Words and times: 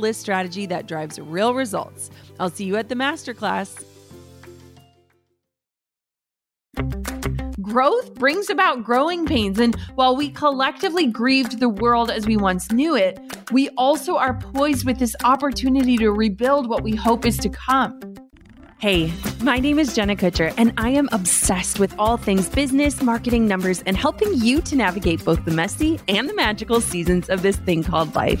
list 0.00 0.20
strategy 0.20 0.66
that 0.66 0.86
drives 0.86 1.18
real 1.18 1.54
results. 1.54 2.10
I'll 2.38 2.50
see 2.50 2.64
you 2.64 2.76
at 2.76 2.88
the 2.88 2.94
masterclass. 2.94 3.84
Growth 7.60 8.14
brings 8.14 8.50
about 8.50 8.82
growing 8.82 9.26
pains, 9.26 9.60
and 9.60 9.76
while 9.94 10.16
we 10.16 10.30
collectively 10.30 11.06
grieved 11.06 11.60
the 11.60 11.68
world 11.68 12.10
as 12.10 12.26
we 12.26 12.36
once 12.36 12.72
knew 12.72 12.96
it, 12.96 13.20
we 13.52 13.68
also 13.70 14.16
are 14.16 14.34
poised 14.38 14.84
with 14.84 14.98
this 14.98 15.14
opportunity 15.22 15.96
to 15.98 16.10
rebuild 16.10 16.68
what 16.68 16.82
we 16.82 16.96
hope 16.96 17.24
is 17.24 17.36
to 17.38 17.48
come. 17.48 18.00
Hey, 18.78 19.12
my 19.42 19.58
name 19.58 19.78
is 19.78 19.94
Jenna 19.94 20.16
Kutcher, 20.16 20.54
and 20.56 20.72
I 20.78 20.88
am 20.88 21.10
obsessed 21.12 21.78
with 21.78 21.94
all 21.98 22.16
things 22.16 22.48
business, 22.48 23.02
marketing, 23.02 23.46
numbers, 23.46 23.82
and 23.82 23.94
helping 23.94 24.32
you 24.34 24.62
to 24.62 24.74
navigate 24.74 25.22
both 25.22 25.44
the 25.44 25.50
messy 25.50 26.00
and 26.08 26.28
the 26.28 26.34
magical 26.34 26.80
seasons 26.80 27.28
of 27.28 27.42
this 27.42 27.56
thing 27.56 27.84
called 27.84 28.14
life. 28.14 28.40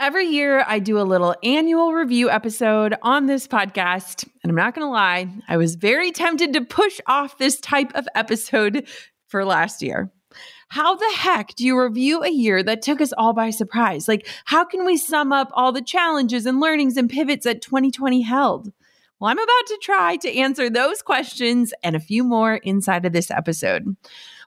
Every 0.00 0.28
year, 0.28 0.64
I 0.66 0.78
do 0.78 0.98
a 0.98 1.04
little 1.04 1.36
annual 1.42 1.92
review 1.92 2.30
episode 2.30 2.94
on 3.02 3.26
this 3.26 3.46
podcast. 3.46 4.26
And 4.42 4.48
I'm 4.48 4.56
not 4.56 4.74
going 4.74 4.86
to 4.86 4.90
lie, 4.90 5.28
I 5.46 5.58
was 5.58 5.74
very 5.74 6.10
tempted 6.10 6.54
to 6.54 6.64
push 6.64 7.00
off 7.06 7.36
this 7.36 7.60
type 7.60 7.94
of 7.94 8.08
episode 8.14 8.88
for 9.28 9.44
last 9.44 9.82
year. 9.82 10.10
How 10.68 10.94
the 10.94 11.12
heck 11.14 11.54
do 11.54 11.66
you 11.66 11.78
review 11.78 12.22
a 12.22 12.30
year 12.30 12.62
that 12.62 12.80
took 12.80 13.02
us 13.02 13.12
all 13.12 13.34
by 13.34 13.50
surprise? 13.50 14.08
Like, 14.08 14.26
how 14.46 14.64
can 14.64 14.86
we 14.86 14.96
sum 14.96 15.34
up 15.34 15.50
all 15.52 15.70
the 15.70 15.82
challenges 15.82 16.46
and 16.46 16.60
learnings 16.60 16.96
and 16.96 17.10
pivots 17.10 17.44
that 17.44 17.60
2020 17.60 18.22
held? 18.22 18.72
Well, 19.18 19.28
I'm 19.28 19.38
about 19.38 19.66
to 19.66 19.78
try 19.82 20.16
to 20.16 20.34
answer 20.34 20.70
those 20.70 21.02
questions 21.02 21.74
and 21.82 21.94
a 21.94 22.00
few 22.00 22.24
more 22.24 22.54
inside 22.54 23.04
of 23.04 23.12
this 23.12 23.30
episode. 23.30 23.96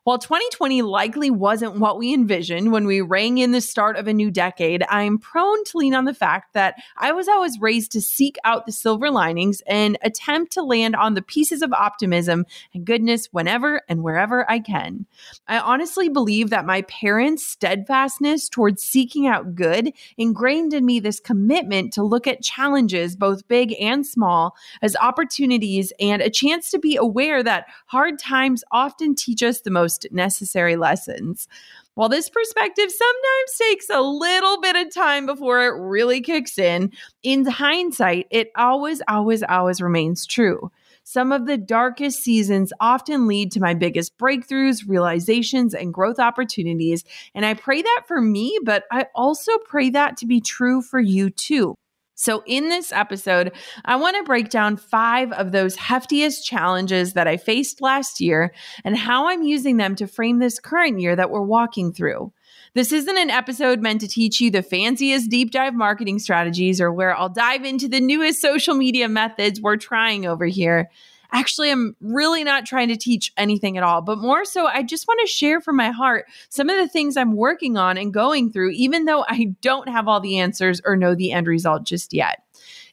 While 0.06 0.18
2020 0.18 0.82
likely 0.82 1.32
wasn't 1.32 1.80
what 1.80 1.98
we 1.98 2.14
envisioned 2.14 2.74
when 2.74 2.86
we 2.86 3.00
rang 3.00 3.38
in 3.38 3.54
the 3.54 3.62
start 3.62 3.96
of 3.96 4.06
a 4.06 4.14
new 4.14 4.30
decade, 4.30 4.84
I'm 4.90 5.18
prone 5.18 5.64
to 5.64 5.78
lean 5.78 5.96
on 5.96 6.04
the 6.04 6.14
fact 6.14 6.54
that 6.56 6.76
I 6.98 7.14
was 7.14 7.30
always 7.30 7.62
raised 7.62 7.94
to 7.94 8.02
seek 8.02 8.36
out 8.44 8.66
the 8.66 8.74
silver 8.74 9.10
linings 9.10 9.62
and 9.66 9.98
attempt 10.02 10.52
to 10.54 10.62
land 10.62 10.98
on 10.98 11.14
the 11.14 11.22
pieces 11.22 11.62
of 11.62 11.72
optimism 11.72 12.46
and 12.74 12.84
goodness 12.84 13.30
whenever 13.32 13.82
and 13.88 14.04
wherever 14.04 14.46
I 14.52 14.60
can. 14.60 15.06
I 15.48 15.60
honestly 15.60 16.10
believe 16.10 16.50
that 16.50 16.66
my 16.66 16.82
parents' 16.82 17.48
steadfastness 17.48 18.50
towards 18.50 18.84
seeking 18.84 19.26
out 19.26 19.56
good 19.56 19.94
ingrained 20.18 20.74
in 20.74 20.86
me 20.86 21.00
this 21.00 21.22
commitment 21.22 21.94
to 21.94 22.04
look 22.04 22.28
at 22.28 22.44
challenges, 22.44 23.16
both 23.16 23.48
big 23.48 23.74
and 23.80 24.06
small, 24.06 24.54
as 24.82 24.98
opportunities 24.98 25.94
and 25.98 26.22
a 26.22 26.30
chance 26.30 26.70
to 26.72 26.78
be 26.78 26.98
aware 26.98 27.42
that 27.42 27.68
hard 27.86 28.20
times 28.20 28.66
often 28.70 29.16
teach 29.16 29.42
us 29.42 29.62
the 29.62 29.72
most 29.72 29.93
most 29.94 30.08
necessary 30.12 30.76
lessons. 30.76 31.48
While 31.96 32.10
this 32.10 32.30
perspective 32.30 32.92
sometimes 32.92 33.58
takes 33.60 33.90
a 33.90 34.02
little 34.02 34.60
bit 34.60 34.76
of 34.76 34.94
time 34.94 35.26
before 35.26 35.64
it 35.66 35.80
really 35.80 36.22
kicks 36.22 36.58
in, 36.58 36.92
in 37.22 37.46
hindsight, 37.46 38.28
it 38.32 38.50
always, 38.58 39.02
always, 39.08 39.44
always 39.44 39.82
remains 39.82 40.26
true. 40.26 40.72
Some 41.04 41.32
of 41.32 41.46
the 41.46 41.58
darkest 41.58 42.24
seasons 42.24 42.72
often 42.80 43.28
lead 43.28 43.52
to 43.52 43.60
my 43.60 43.74
biggest 43.74 44.18
breakthroughs, 44.18 44.88
realizations, 44.88 45.76
and 45.76 45.94
growth 45.94 46.18
opportunities. 46.18 47.04
And 47.36 47.46
I 47.46 47.54
pray 47.54 47.82
that 47.82 48.04
for 48.08 48.22
me, 48.22 48.58
but 48.64 48.86
I 48.90 49.08
also 49.14 49.52
pray 49.66 49.90
that 49.92 50.18
to 50.18 50.26
be 50.26 50.40
true 50.40 50.82
for 50.82 51.00
you 51.00 51.30
too. 51.30 51.76
So, 52.16 52.44
in 52.46 52.70
this 52.70 52.92
episode, 52.92 53.52
I 53.86 53.96
want 53.96 54.18
to 54.18 54.24
break 54.24 54.50
down 54.50 54.78
five 54.78 55.32
of 55.32 55.52
those 55.52 55.76
heftiest 55.76 56.44
challenges 56.44 57.14
that 57.14 57.28
I 57.28 57.38
faced 57.38 57.82
last 57.82 58.22
year 58.22 58.54
and 58.84 58.98
how 58.98 59.28
I'm 59.28 59.44
using 59.44 59.78
them 59.78 59.96
to 59.96 60.08
frame 60.08 60.40
this 60.40 60.60
current 60.60 61.00
year 61.00 61.16
that 61.16 61.32
we're 61.32 61.42
walking 61.42 61.92
through. 61.92 62.32
This 62.76 62.92
isn't 62.92 63.18
an 63.18 63.30
episode 63.30 63.82
meant 63.82 64.02
to 64.02 64.08
teach 64.08 64.42
you 64.42 64.50
the 64.50 64.64
fanciest 64.64 65.30
deep 65.30 65.52
dive 65.52 65.76
marketing 65.76 66.20
strategies 66.20 66.82
or 66.82 66.92
where 66.92 67.16
I'll 67.16 67.30
dive 67.30 67.66
into 67.66 67.88
the 67.88 68.02
newest 68.02 68.42
social 68.42 68.76
media 68.76 69.08
methods 69.08 69.62
we're 69.62 69.78
trying 69.78 70.26
over 70.26 70.46
here 70.46 70.90
actually 71.34 71.72
I'm 71.72 71.96
really 72.00 72.44
not 72.44 72.66
trying 72.66 72.88
to 72.88 72.96
teach 72.96 73.34
anything 73.36 73.78
at 73.78 73.84
all, 73.84 74.02
but 74.02 74.20
more 74.20 74.46
so 74.46 74.68
I 74.68 74.84
just 74.84 75.08
want 75.08 75.20
to 75.22 75.28
share 75.28 75.60
from 75.60 75.76
my 75.76 75.90
heart 75.90 76.26
some 76.50 76.70
of 76.70 76.78
the 76.78 76.88
things 76.88 77.18
I'm 77.18 77.36
working 77.36 77.76
on 77.76 77.98
and 77.98 78.14
going 78.14 78.52
through, 78.52 78.72
even 78.72 79.06
though 79.06 79.26
I 79.28 79.48
don't 79.62 79.90
have 79.90 80.08
all 80.08 80.22
the 80.22 80.38
answers 80.38 80.80
or 80.86 80.96
know 80.96 81.16
the 81.16 81.32
end 81.32 81.48
result 81.48 81.84
just 81.84 82.14
yet. 82.14 82.44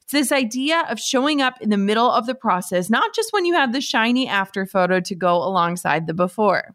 It's 0.03 0.12
this 0.12 0.33
idea 0.33 0.84
of 0.89 0.99
showing 0.99 1.41
up 1.41 1.61
in 1.61 1.71
the 1.71 1.77
middle 1.77 2.11
of 2.11 2.27
the 2.27 2.34
process, 2.34 2.91
not 2.91 3.15
just 3.15 3.33
when 3.33 3.45
you 3.45 3.55
have 3.55 3.73
the 3.73 3.81
shiny 3.81 4.27
after 4.27 4.67
photo 4.67 4.99
to 4.99 5.15
go 5.15 5.37
alongside 5.37 6.09
the 6.09 6.15
before. 6.15 6.75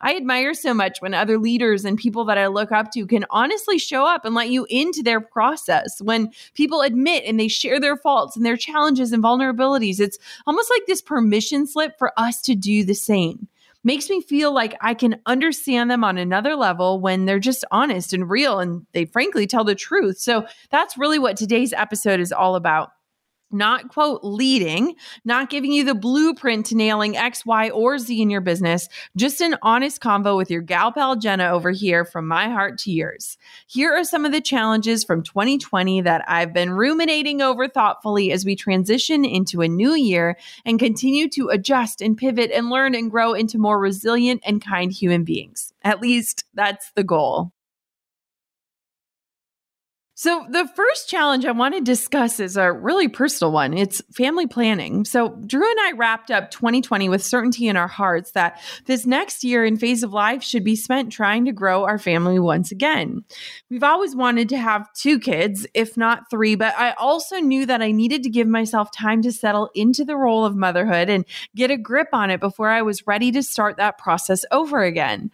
I 0.00 0.16
admire 0.16 0.54
so 0.54 0.74
much 0.74 1.00
when 1.00 1.14
other 1.14 1.38
leaders 1.38 1.84
and 1.84 1.98
people 1.98 2.24
that 2.26 2.38
I 2.38 2.46
look 2.46 2.72
up 2.72 2.90
to 2.92 3.06
can 3.06 3.24
honestly 3.30 3.78
show 3.78 4.06
up 4.06 4.24
and 4.24 4.34
let 4.34 4.50
you 4.50 4.66
into 4.68 5.02
their 5.02 5.20
process. 5.20 6.00
When 6.00 6.30
people 6.54 6.82
admit 6.82 7.24
and 7.26 7.38
they 7.38 7.48
share 7.48 7.80
their 7.80 7.96
faults 7.96 8.36
and 8.36 8.44
their 8.44 8.56
challenges 8.56 9.12
and 9.12 9.22
vulnerabilities, 9.22 10.00
it's 10.00 10.18
almost 10.46 10.70
like 10.70 10.86
this 10.86 11.02
permission 11.02 11.66
slip 11.66 11.98
for 11.98 12.12
us 12.16 12.40
to 12.42 12.54
do 12.54 12.84
the 12.84 12.94
same. 12.94 13.48
Makes 13.82 14.10
me 14.10 14.20
feel 14.20 14.52
like 14.52 14.76
I 14.82 14.92
can 14.92 15.20
understand 15.24 15.90
them 15.90 16.04
on 16.04 16.18
another 16.18 16.54
level 16.54 17.00
when 17.00 17.24
they're 17.24 17.38
just 17.38 17.64
honest 17.70 18.12
and 18.12 18.28
real 18.28 18.58
and 18.58 18.86
they 18.92 19.06
frankly 19.06 19.46
tell 19.46 19.64
the 19.64 19.74
truth. 19.74 20.18
So 20.18 20.46
that's 20.70 20.98
really 20.98 21.18
what 21.18 21.38
today's 21.38 21.72
episode 21.72 22.20
is 22.20 22.30
all 22.30 22.56
about 22.56 22.92
not 23.52 23.88
quote 23.88 24.20
leading, 24.22 24.94
not 25.24 25.50
giving 25.50 25.72
you 25.72 25.84
the 25.84 25.94
blueprint 25.94 26.66
to 26.66 26.76
nailing 26.76 27.16
X, 27.16 27.44
Y, 27.44 27.70
or 27.70 27.98
Z 27.98 28.20
in 28.20 28.30
your 28.30 28.40
business, 28.40 28.88
just 29.16 29.40
an 29.40 29.56
honest 29.62 30.00
convo 30.00 30.36
with 30.36 30.50
your 30.50 30.62
gal 30.62 30.92
pal 30.92 31.16
Jenna 31.16 31.50
over 31.50 31.70
here 31.70 32.04
from 32.04 32.26
my 32.26 32.48
heart 32.48 32.78
to 32.78 32.92
yours. 32.92 33.36
Here 33.66 33.92
are 33.92 34.04
some 34.04 34.24
of 34.24 34.32
the 34.32 34.40
challenges 34.40 35.04
from 35.04 35.22
2020 35.22 36.02
that 36.02 36.24
I've 36.28 36.52
been 36.52 36.70
ruminating 36.70 37.42
over 37.42 37.68
thoughtfully 37.68 38.32
as 38.32 38.44
we 38.44 38.56
transition 38.56 39.24
into 39.24 39.60
a 39.60 39.68
new 39.68 39.94
year 39.94 40.36
and 40.64 40.78
continue 40.78 41.28
to 41.30 41.48
adjust 41.48 42.00
and 42.00 42.16
pivot 42.16 42.50
and 42.52 42.70
learn 42.70 42.94
and 42.94 43.10
grow 43.10 43.34
into 43.34 43.58
more 43.58 43.78
resilient 43.78 44.42
and 44.44 44.64
kind 44.64 44.92
human 44.92 45.24
beings. 45.24 45.72
At 45.82 46.00
least 46.00 46.44
that's 46.54 46.90
the 46.92 47.04
goal. 47.04 47.52
So, 50.22 50.44
the 50.50 50.68
first 50.76 51.08
challenge 51.08 51.46
I 51.46 51.52
want 51.52 51.74
to 51.76 51.80
discuss 51.80 52.40
is 52.40 52.58
a 52.58 52.70
really 52.70 53.08
personal 53.08 53.52
one. 53.52 53.72
It's 53.72 54.02
family 54.12 54.46
planning. 54.46 55.06
So, 55.06 55.30
Drew 55.30 55.66
and 55.66 55.80
I 55.80 55.92
wrapped 55.92 56.30
up 56.30 56.50
2020 56.50 57.08
with 57.08 57.24
certainty 57.24 57.68
in 57.68 57.78
our 57.78 57.88
hearts 57.88 58.32
that 58.32 58.60
this 58.84 59.06
next 59.06 59.44
year 59.44 59.64
and 59.64 59.80
phase 59.80 60.02
of 60.02 60.12
life 60.12 60.42
should 60.42 60.62
be 60.62 60.76
spent 60.76 61.10
trying 61.10 61.46
to 61.46 61.52
grow 61.52 61.84
our 61.84 61.98
family 61.98 62.38
once 62.38 62.70
again. 62.70 63.24
We've 63.70 63.82
always 63.82 64.14
wanted 64.14 64.50
to 64.50 64.58
have 64.58 64.92
two 64.92 65.18
kids, 65.18 65.66
if 65.72 65.96
not 65.96 66.28
three, 66.28 66.54
but 66.54 66.74
I 66.76 66.90
also 66.98 67.38
knew 67.38 67.64
that 67.64 67.80
I 67.80 67.90
needed 67.90 68.22
to 68.24 68.28
give 68.28 68.46
myself 68.46 68.92
time 68.92 69.22
to 69.22 69.32
settle 69.32 69.70
into 69.74 70.04
the 70.04 70.18
role 70.18 70.44
of 70.44 70.54
motherhood 70.54 71.08
and 71.08 71.24
get 71.56 71.70
a 71.70 71.78
grip 71.78 72.08
on 72.12 72.28
it 72.28 72.40
before 72.40 72.68
I 72.68 72.82
was 72.82 73.06
ready 73.06 73.32
to 73.32 73.42
start 73.42 73.78
that 73.78 73.96
process 73.96 74.44
over 74.50 74.82
again. 74.82 75.30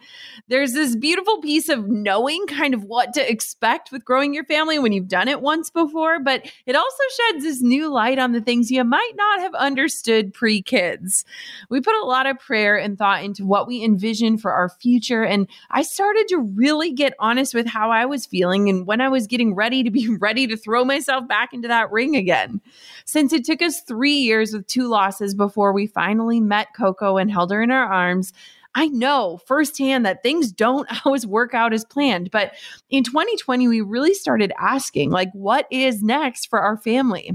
There's 0.47 0.71
this 0.71 0.95
beautiful 0.95 1.41
piece 1.41 1.67
of 1.67 1.89
knowing 1.89 2.47
kind 2.47 2.73
of 2.73 2.85
what 2.85 3.13
to 3.15 3.29
expect 3.29 3.91
with 3.91 4.05
growing 4.05 4.33
your 4.33 4.45
family 4.45 4.76
when 4.79 4.93
you've 4.93 5.07
done 5.07 5.27
it 5.27 5.41
once 5.41 5.69
before, 5.69 6.19
but 6.19 6.49
it 6.65 6.75
also 6.75 7.03
sheds 7.15 7.43
this 7.43 7.61
new 7.61 7.89
light 7.89 8.19
on 8.19 8.31
the 8.31 8.41
things 8.41 8.71
you 8.71 8.83
might 8.83 9.13
not 9.15 9.39
have 9.39 9.53
understood 9.55 10.33
pre 10.33 10.61
kids. 10.61 11.25
We 11.69 11.81
put 11.81 11.95
a 11.95 12.05
lot 12.05 12.25
of 12.25 12.39
prayer 12.39 12.77
and 12.77 12.97
thought 12.97 13.23
into 13.23 13.45
what 13.45 13.67
we 13.67 13.83
envision 13.83 14.37
for 14.37 14.51
our 14.51 14.69
future, 14.69 15.23
and 15.23 15.47
I 15.71 15.83
started 15.83 16.27
to 16.29 16.37
really 16.37 16.91
get 16.91 17.13
honest 17.19 17.53
with 17.53 17.67
how 17.67 17.91
I 17.91 18.05
was 18.05 18.25
feeling 18.25 18.69
and 18.69 18.85
when 18.87 19.01
I 19.01 19.09
was 19.09 19.27
getting 19.27 19.55
ready 19.55 19.83
to 19.83 19.91
be 19.91 20.07
ready 20.19 20.47
to 20.47 20.57
throw 20.57 20.85
myself 20.85 21.27
back 21.27 21.53
into 21.53 21.67
that 21.67 21.91
ring 21.91 22.15
again. 22.15 22.61
Since 23.05 23.33
it 23.33 23.45
took 23.45 23.61
us 23.61 23.81
three 23.81 24.17
years 24.17 24.53
with 24.53 24.67
two 24.67 24.87
losses 24.87 25.33
before 25.33 25.73
we 25.73 25.87
finally 25.87 26.39
met 26.39 26.73
Coco 26.75 27.17
and 27.17 27.31
held 27.31 27.51
her 27.51 27.61
in 27.61 27.71
our 27.71 27.85
arms, 27.85 28.33
I 28.77 28.89
know 28.89 29.39
firsthand 29.47 30.05
that 30.05 30.21
things 30.21 30.51
don't 30.51 30.87
always 31.05 31.25
work 31.25 31.55
out 31.55 31.73
as 31.73 31.83
planned. 31.83 32.29
But 32.29 32.53
in 32.91 33.03
2020, 33.03 33.67
we 33.67 33.81
really 33.81 34.13
started 34.13 34.53
asking, 34.59 35.09
like, 35.09 35.29
what 35.33 35.65
is 35.71 36.03
next 36.03 36.47
for 36.47 36.59
our 36.59 36.77
family? 36.77 37.31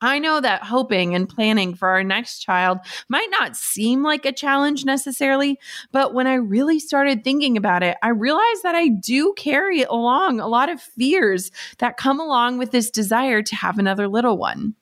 I 0.00 0.18
know 0.18 0.40
that 0.40 0.62
hoping 0.62 1.14
and 1.14 1.28
planning 1.28 1.74
for 1.74 1.88
our 1.88 2.04
next 2.04 2.38
child 2.38 2.78
might 3.08 3.28
not 3.30 3.56
seem 3.56 4.02
like 4.02 4.24
a 4.24 4.32
challenge 4.32 4.84
necessarily, 4.84 5.58
but 5.92 6.14
when 6.14 6.26
I 6.28 6.34
really 6.34 6.78
started 6.78 7.22
thinking 7.22 7.56
about 7.56 7.82
it, 7.82 7.96
I 8.00 8.10
realized 8.10 8.62
that 8.62 8.76
I 8.76 8.88
do 8.88 9.34
carry 9.36 9.82
along 9.82 10.40
a 10.40 10.46
lot 10.46 10.70
of 10.70 10.80
fears 10.80 11.50
that 11.78 11.96
come 11.96 12.20
along 12.20 12.58
with 12.58 12.70
this 12.70 12.90
desire 12.90 13.42
to 13.42 13.56
have 13.56 13.78
another 13.78 14.08
little 14.08 14.38
one. 14.38 14.74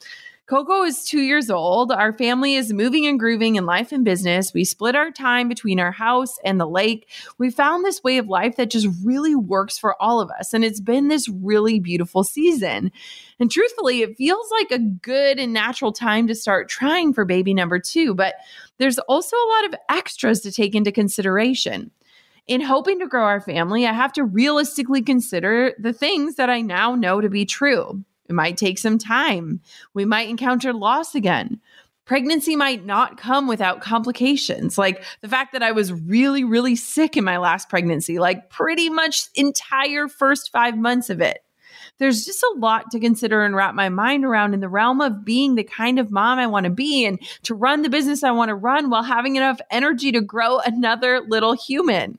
Coco 0.46 0.84
is 0.84 1.04
two 1.04 1.22
years 1.22 1.50
old. 1.50 1.90
Our 1.90 2.12
family 2.12 2.54
is 2.54 2.72
moving 2.72 3.04
and 3.04 3.18
grooving 3.18 3.56
in 3.56 3.66
life 3.66 3.90
and 3.90 4.04
business. 4.04 4.54
We 4.54 4.64
split 4.64 4.94
our 4.94 5.10
time 5.10 5.48
between 5.48 5.80
our 5.80 5.90
house 5.90 6.38
and 6.44 6.60
the 6.60 6.68
lake. 6.68 7.08
We 7.36 7.50
found 7.50 7.84
this 7.84 8.04
way 8.04 8.18
of 8.18 8.28
life 8.28 8.54
that 8.54 8.70
just 8.70 8.86
really 9.02 9.34
works 9.34 9.76
for 9.76 10.00
all 10.00 10.20
of 10.20 10.30
us. 10.30 10.54
And 10.54 10.64
it's 10.64 10.80
been 10.80 11.08
this 11.08 11.28
really 11.28 11.80
beautiful 11.80 12.22
season. 12.22 12.92
And 13.40 13.50
truthfully, 13.50 14.02
it 14.02 14.16
feels 14.16 14.48
like 14.52 14.70
a 14.70 14.78
good 14.78 15.40
and 15.40 15.52
natural 15.52 15.92
time 15.92 16.28
to 16.28 16.34
start 16.36 16.68
trying 16.68 17.12
for 17.12 17.24
baby 17.24 17.52
number 17.52 17.80
two. 17.80 18.14
But 18.14 18.36
there's 18.78 18.98
also 19.00 19.36
a 19.36 19.50
lot 19.50 19.64
of 19.64 19.80
extras 19.88 20.42
to 20.42 20.52
take 20.52 20.76
into 20.76 20.92
consideration 20.92 21.90
in 22.46 22.60
hoping 22.60 23.00
to 23.00 23.08
grow 23.08 23.24
our 23.24 23.40
family, 23.40 23.86
I 23.86 23.92
have 23.92 24.12
to 24.12 24.22
realistically 24.22 25.02
consider 25.02 25.74
the 25.80 25.92
things 25.92 26.36
that 26.36 26.48
I 26.48 26.60
now 26.60 26.94
know 26.94 27.20
to 27.20 27.28
be 27.28 27.44
true. 27.44 28.04
It 28.28 28.34
might 28.34 28.56
take 28.56 28.78
some 28.78 28.98
time. 28.98 29.60
We 29.94 30.04
might 30.04 30.28
encounter 30.28 30.72
loss 30.72 31.14
again. 31.14 31.60
Pregnancy 32.04 32.54
might 32.54 32.84
not 32.84 33.18
come 33.18 33.48
without 33.48 33.80
complications, 33.80 34.78
like 34.78 35.02
the 35.22 35.28
fact 35.28 35.52
that 35.52 35.62
I 35.62 35.72
was 35.72 35.92
really, 35.92 36.44
really 36.44 36.76
sick 36.76 37.16
in 37.16 37.24
my 37.24 37.36
last 37.36 37.68
pregnancy, 37.68 38.20
like 38.20 38.48
pretty 38.48 38.88
much 38.88 39.26
entire 39.34 40.06
first 40.06 40.52
five 40.52 40.78
months 40.78 41.10
of 41.10 41.20
it. 41.20 41.40
There's 41.98 42.24
just 42.24 42.42
a 42.42 42.54
lot 42.58 42.90
to 42.92 43.00
consider 43.00 43.42
and 43.42 43.56
wrap 43.56 43.74
my 43.74 43.88
mind 43.88 44.24
around 44.24 44.54
in 44.54 44.60
the 44.60 44.68
realm 44.68 45.00
of 45.00 45.24
being 45.24 45.54
the 45.54 45.64
kind 45.64 45.98
of 45.98 46.10
mom 46.10 46.38
I 46.38 46.46
want 46.46 46.64
to 46.64 46.70
be 46.70 47.06
and 47.06 47.18
to 47.44 47.54
run 47.54 47.82
the 47.82 47.88
business 47.88 48.22
I 48.22 48.30
want 48.32 48.50
to 48.50 48.54
run 48.54 48.90
while 48.90 49.02
having 49.02 49.36
enough 49.36 49.60
energy 49.70 50.12
to 50.12 50.20
grow 50.20 50.58
another 50.58 51.20
little 51.20 51.54
human. 51.54 52.18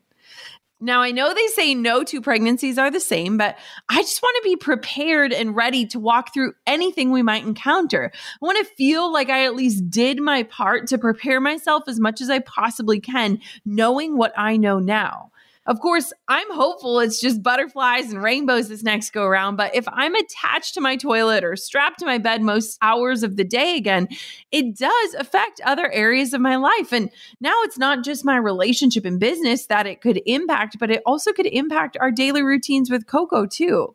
Now, 0.80 1.02
I 1.02 1.10
know 1.10 1.34
they 1.34 1.48
say 1.48 1.74
no 1.74 2.04
two 2.04 2.22
pregnancies 2.22 2.78
are 2.78 2.92
the 2.92 3.00
same, 3.00 3.36
but 3.38 3.58
I 3.90 4.02
just 4.02 4.22
want 4.22 4.36
to 4.44 4.50
be 4.50 4.56
prepared 4.56 5.34
and 5.34 5.56
ready 5.56 5.88
to 5.88 6.00
walk 6.00 6.34
through 6.34 6.54
anything 6.68 7.12
we 7.12 7.24
might 7.24 7.44
encounter. 7.44 8.12
I 8.14 8.46
want 8.46 8.60
to 8.60 8.76
feel 8.76 9.12
like 9.12 9.30
I 9.30 9.46
at 9.46 9.56
least 9.56 9.90
did 9.90 10.20
my 10.20 10.44
part 10.44 10.86
to 10.88 11.00
prepare 11.00 11.42
myself 11.42 11.86
as 11.88 12.00
much 12.00 12.22
as 12.22 12.30
I 12.30 12.40
possibly 12.40 13.00
can, 13.00 13.40
knowing 13.66 14.18
what 14.18 14.34
I 14.38 14.58
know 14.58 14.78
now. 14.78 15.32
Of 15.68 15.82
course, 15.82 16.14
I'm 16.30 16.50
hopeful 16.54 17.02
it's 17.02 17.20
just 17.20 17.44
butterflies 17.44 18.10
and 18.10 18.24
rainbows 18.24 18.70
this 18.70 18.84
next 18.84 19.12
go 19.12 19.26
around, 19.26 19.58
but 19.58 19.76
if 19.76 19.86
I'm 19.90 20.16
attached 20.16 20.74
to 20.76 20.82
my 20.82 20.96
toilet 20.96 21.44
or 21.44 21.58
strapped 21.58 22.00
to 22.00 22.06
my 22.06 22.18
bed 22.18 22.42
most 22.42 22.78
hours 22.82 23.22
of 23.22 23.36
the 23.36 23.44
day 23.44 23.76
again, 23.76 24.08
it 24.50 24.78
does 24.78 25.14
affect 25.16 25.60
other 25.66 25.92
areas 25.92 26.34
of 26.34 26.40
my 26.40 26.56
life. 26.56 26.94
And 26.94 27.10
now 27.42 27.54
it's 27.64 27.78
not 27.78 28.06
just 28.06 28.24
my 28.24 28.38
relationship 28.38 29.04
and 29.04 29.20
business 29.20 29.66
that 29.66 29.86
it 29.86 30.00
could 30.00 30.22
impact, 30.26 30.78
but 30.80 30.90
it 30.90 31.02
also 31.06 31.34
could 31.34 31.48
impact 31.48 31.98
our 32.00 32.12
daily 32.12 32.44
routines 32.44 32.90
with 32.90 33.06
Coco 33.06 33.46
too. 33.46 33.94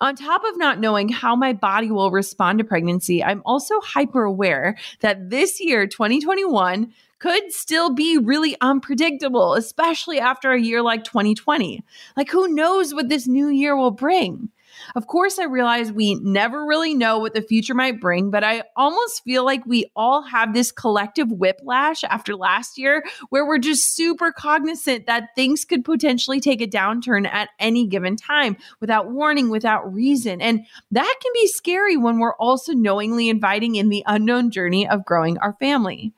On 0.00 0.16
top 0.16 0.42
of 0.44 0.58
not 0.58 0.80
knowing 0.80 1.08
how 1.08 1.36
my 1.36 1.52
body 1.52 1.90
will 1.90 2.10
respond 2.10 2.58
to 2.58 2.64
pregnancy, 2.64 3.22
I'm 3.22 3.42
also 3.44 3.80
hyper 3.80 4.24
aware 4.24 4.76
that 5.00 5.30
this 5.30 5.60
year, 5.60 5.86
2021, 5.86 6.92
could 7.20 7.52
still 7.52 7.94
be 7.94 8.18
really 8.18 8.56
unpredictable, 8.60 9.54
especially 9.54 10.18
after 10.18 10.52
a 10.52 10.60
year 10.60 10.82
like 10.82 11.04
2020. 11.04 11.82
Like, 12.16 12.30
who 12.30 12.48
knows 12.48 12.92
what 12.92 13.08
this 13.08 13.26
new 13.26 13.48
year 13.48 13.76
will 13.76 13.92
bring? 13.92 14.50
Of 14.94 15.06
course, 15.06 15.38
I 15.38 15.44
realize 15.44 15.92
we 15.92 16.14
never 16.16 16.64
really 16.64 16.94
know 16.94 17.18
what 17.18 17.34
the 17.34 17.42
future 17.42 17.74
might 17.74 18.00
bring, 18.00 18.30
but 18.30 18.44
I 18.44 18.62
almost 18.76 19.22
feel 19.24 19.44
like 19.44 19.64
we 19.66 19.90
all 19.96 20.22
have 20.22 20.54
this 20.54 20.72
collective 20.72 21.30
whiplash 21.30 22.04
after 22.04 22.36
last 22.36 22.78
year 22.78 23.04
where 23.30 23.46
we're 23.46 23.58
just 23.58 23.94
super 23.94 24.32
cognizant 24.32 25.06
that 25.06 25.34
things 25.34 25.64
could 25.64 25.84
potentially 25.84 26.40
take 26.40 26.60
a 26.60 26.66
downturn 26.66 27.26
at 27.26 27.50
any 27.58 27.86
given 27.86 28.16
time 28.16 28.56
without 28.80 29.10
warning, 29.10 29.50
without 29.50 29.92
reason. 29.92 30.40
And 30.40 30.66
that 30.90 31.14
can 31.22 31.32
be 31.34 31.46
scary 31.48 31.96
when 31.96 32.18
we're 32.18 32.36
also 32.36 32.72
knowingly 32.72 33.28
inviting 33.28 33.76
in 33.76 33.88
the 33.88 34.02
unknown 34.06 34.50
journey 34.50 34.88
of 34.88 35.04
growing 35.04 35.38
our 35.38 35.54
family. 35.54 36.12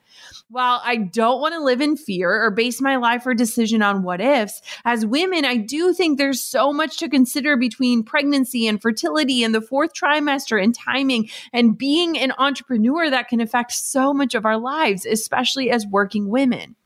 While 0.49 0.81
I 0.81 0.95
don't 0.95 1.41
want 1.41 1.55
to 1.55 1.63
live 1.63 1.81
in 1.81 1.97
fear 1.97 2.31
or 2.31 2.51
base 2.51 2.79
my 2.79 2.95
life 2.95 3.25
or 3.25 3.33
decision 3.33 3.81
on 3.81 4.01
what 4.01 4.21
ifs, 4.21 4.61
as 4.85 5.05
women, 5.05 5.43
I 5.43 5.57
do 5.57 5.93
think 5.93 6.17
there's 6.17 6.41
so 6.41 6.71
much 6.71 6.97
to 6.99 7.09
consider 7.09 7.57
between 7.57 8.03
pregnancy 8.03 8.65
and 8.65 8.81
fertility 8.81 9.43
and 9.43 9.53
the 9.53 9.59
fourth 9.59 9.91
trimester 9.93 10.61
and 10.61 10.73
timing 10.73 11.29
and 11.51 11.77
being 11.77 12.17
an 12.17 12.31
entrepreneur 12.37 13.09
that 13.09 13.27
can 13.27 13.41
affect 13.41 13.73
so 13.73 14.13
much 14.13 14.35
of 14.35 14.45
our 14.45 14.57
lives, 14.57 15.05
especially 15.05 15.69
as 15.69 15.85
working 15.85 16.29
women. 16.29 16.77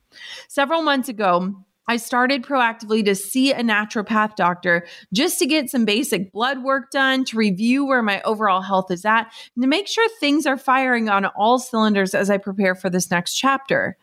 Several 0.47 0.81
months 0.81 1.07
ago, 1.07 1.55
I 1.91 1.98
started 1.98 2.43
proactively 2.43 3.03
to 3.03 3.13
see 3.15 3.51
a 3.51 3.60
naturopath 3.60 4.38
doctor 4.38 4.88
just 5.12 5.39
to 5.39 5.45
get 5.45 5.69
some 5.69 5.83
basic 5.83 6.31
blood 6.31 6.63
work 6.63 6.89
done, 6.89 7.25
to 7.25 7.36
review 7.36 7.86
where 7.86 8.01
my 8.01 8.21
overall 8.21 8.62
health 8.62 8.89
is 8.91 9.03
at, 9.03 9.29
and 9.55 9.62
to 9.62 9.67
make 9.67 9.89
sure 9.89 10.07
things 10.07 10.45
are 10.45 10.55
firing 10.55 11.10
on 11.10 11.25
all 11.25 11.60
cylinders 11.60 12.15
as 12.15 12.29
I 12.29 12.38
prepare 12.38 12.75
for 12.75 12.89
this 12.89 13.12
next 13.12 13.36
chapter. 13.36 13.98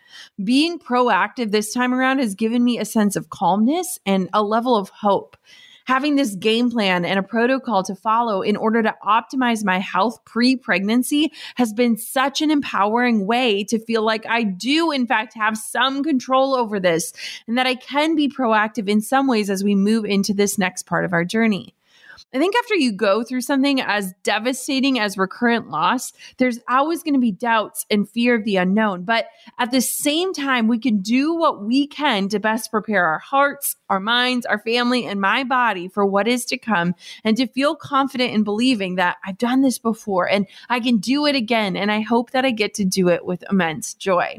Being 0.44 0.78
proactive 0.78 1.50
this 1.50 1.72
time 1.72 1.94
around 1.94 2.18
has 2.18 2.34
given 2.34 2.62
me 2.62 2.78
a 2.78 2.84
sense 2.84 3.16
of 3.16 3.30
calmness 3.30 3.98
and 4.04 4.28
a 4.34 4.42
level 4.42 4.76
of 4.76 4.90
hope 4.90 5.38
having 5.88 6.16
this 6.16 6.34
game 6.34 6.70
plan 6.70 7.06
and 7.06 7.18
a 7.18 7.22
protocol 7.22 7.82
to 7.82 7.94
follow 7.94 8.42
in 8.42 8.58
order 8.58 8.82
to 8.82 8.94
optimize 9.02 9.64
my 9.64 9.78
health 9.78 10.22
pre 10.26 10.54
pregnancy 10.54 11.32
has 11.54 11.72
been 11.72 11.96
such 11.96 12.42
an 12.42 12.50
empowering 12.50 13.26
way 13.26 13.64
to 13.64 13.78
feel 13.78 14.02
like 14.02 14.26
I 14.26 14.42
do, 14.42 14.92
in 14.92 15.06
fact, 15.06 15.32
have 15.32 15.56
some 15.56 16.04
control 16.04 16.54
over 16.54 16.78
this 16.78 17.14
and 17.46 17.56
that 17.56 17.66
I 17.66 17.74
can 17.74 18.14
be 18.14 18.28
proactive 18.28 18.86
in 18.86 19.00
some 19.00 19.26
ways 19.26 19.48
as 19.48 19.64
we 19.64 19.74
move 19.74 20.04
into 20.04 20.34
this 20.34 20.58
next 20.58 20.84
part 20.84 21.06
of 21.06 21.14
our 21.14 21.24
journey. 21.24 21.74
I 22.34 22.38
think 22.38 22.54
after 22.56 22.74
you 22.74 22.92
go 22.92 23.22
through 23.22 23.40
something 23.40 23.80
as 23.80 24.12
devastating 24.22 24.98
as 24.98 25.16
recurrent 25.16 25.70
loss, 25.70 26.12
there's 26.36 26.58
always 26.68 27.02
going 27.02 27.14
to 27.14 27.20
be 27.20 27.32
doubts 27.32 27.86
and 27.90 28.08
fear 28.08 28.34
of 28.34 28.44
the 28.44 28.56
unknown. 28.56 29.04
But 29.04 29.28
at 29.58 29.70
the 29.70 29.80
same 29.80 30.34
time, 30.34 30.68
we 30.68 30.78
can 30.78 30.98
do 30.98 31.34
what 31.34 31.64
we 31.64 31.86
can 31.86 32.28
to 32.28 32.38
best 32.38 32.70
prepare 32.70 33.06
our 33.06 33.18
hearts, 33.18 33.76
our 33.88 33.98
minds, 33.98 34.44
our 34.44 34.58
family, 34.58 35.06
and 35.06 35.22
my 35.22 35.42
body 35.42 35.88
for 35.88 36.04
what 36.04 36.28
is 36.28 36.44
to 36.46 36.58
come 36.58 36.94
and 37.24 37.34
to 37.38 37.46
feel 37.46 37.74
confident 37.74 38.34
in 38.34 38.44
believing 38.44 38.96
that 38.96 39.16
I've 39.24 39.38
done 39.38 39.62
this 39.62 39.78
before 39.78 40.28
and 40.28 40.46
I 40.68 40.80
can 40.80 40.98
do 40.98 41.24
it 41.24 41.34
again. 41.34 41.76
And 41.76 41.90
I 41.90 42.00
hope 42.00 42.32
that 42.32 42.44
I 42.44 42.50
get 42.50 42.74
to 42.74 42.84
do 42.84 43.08
it 43.08 43.24
with 43.24 43.42
immense 43.50 43.94
joy. 43.94 44.38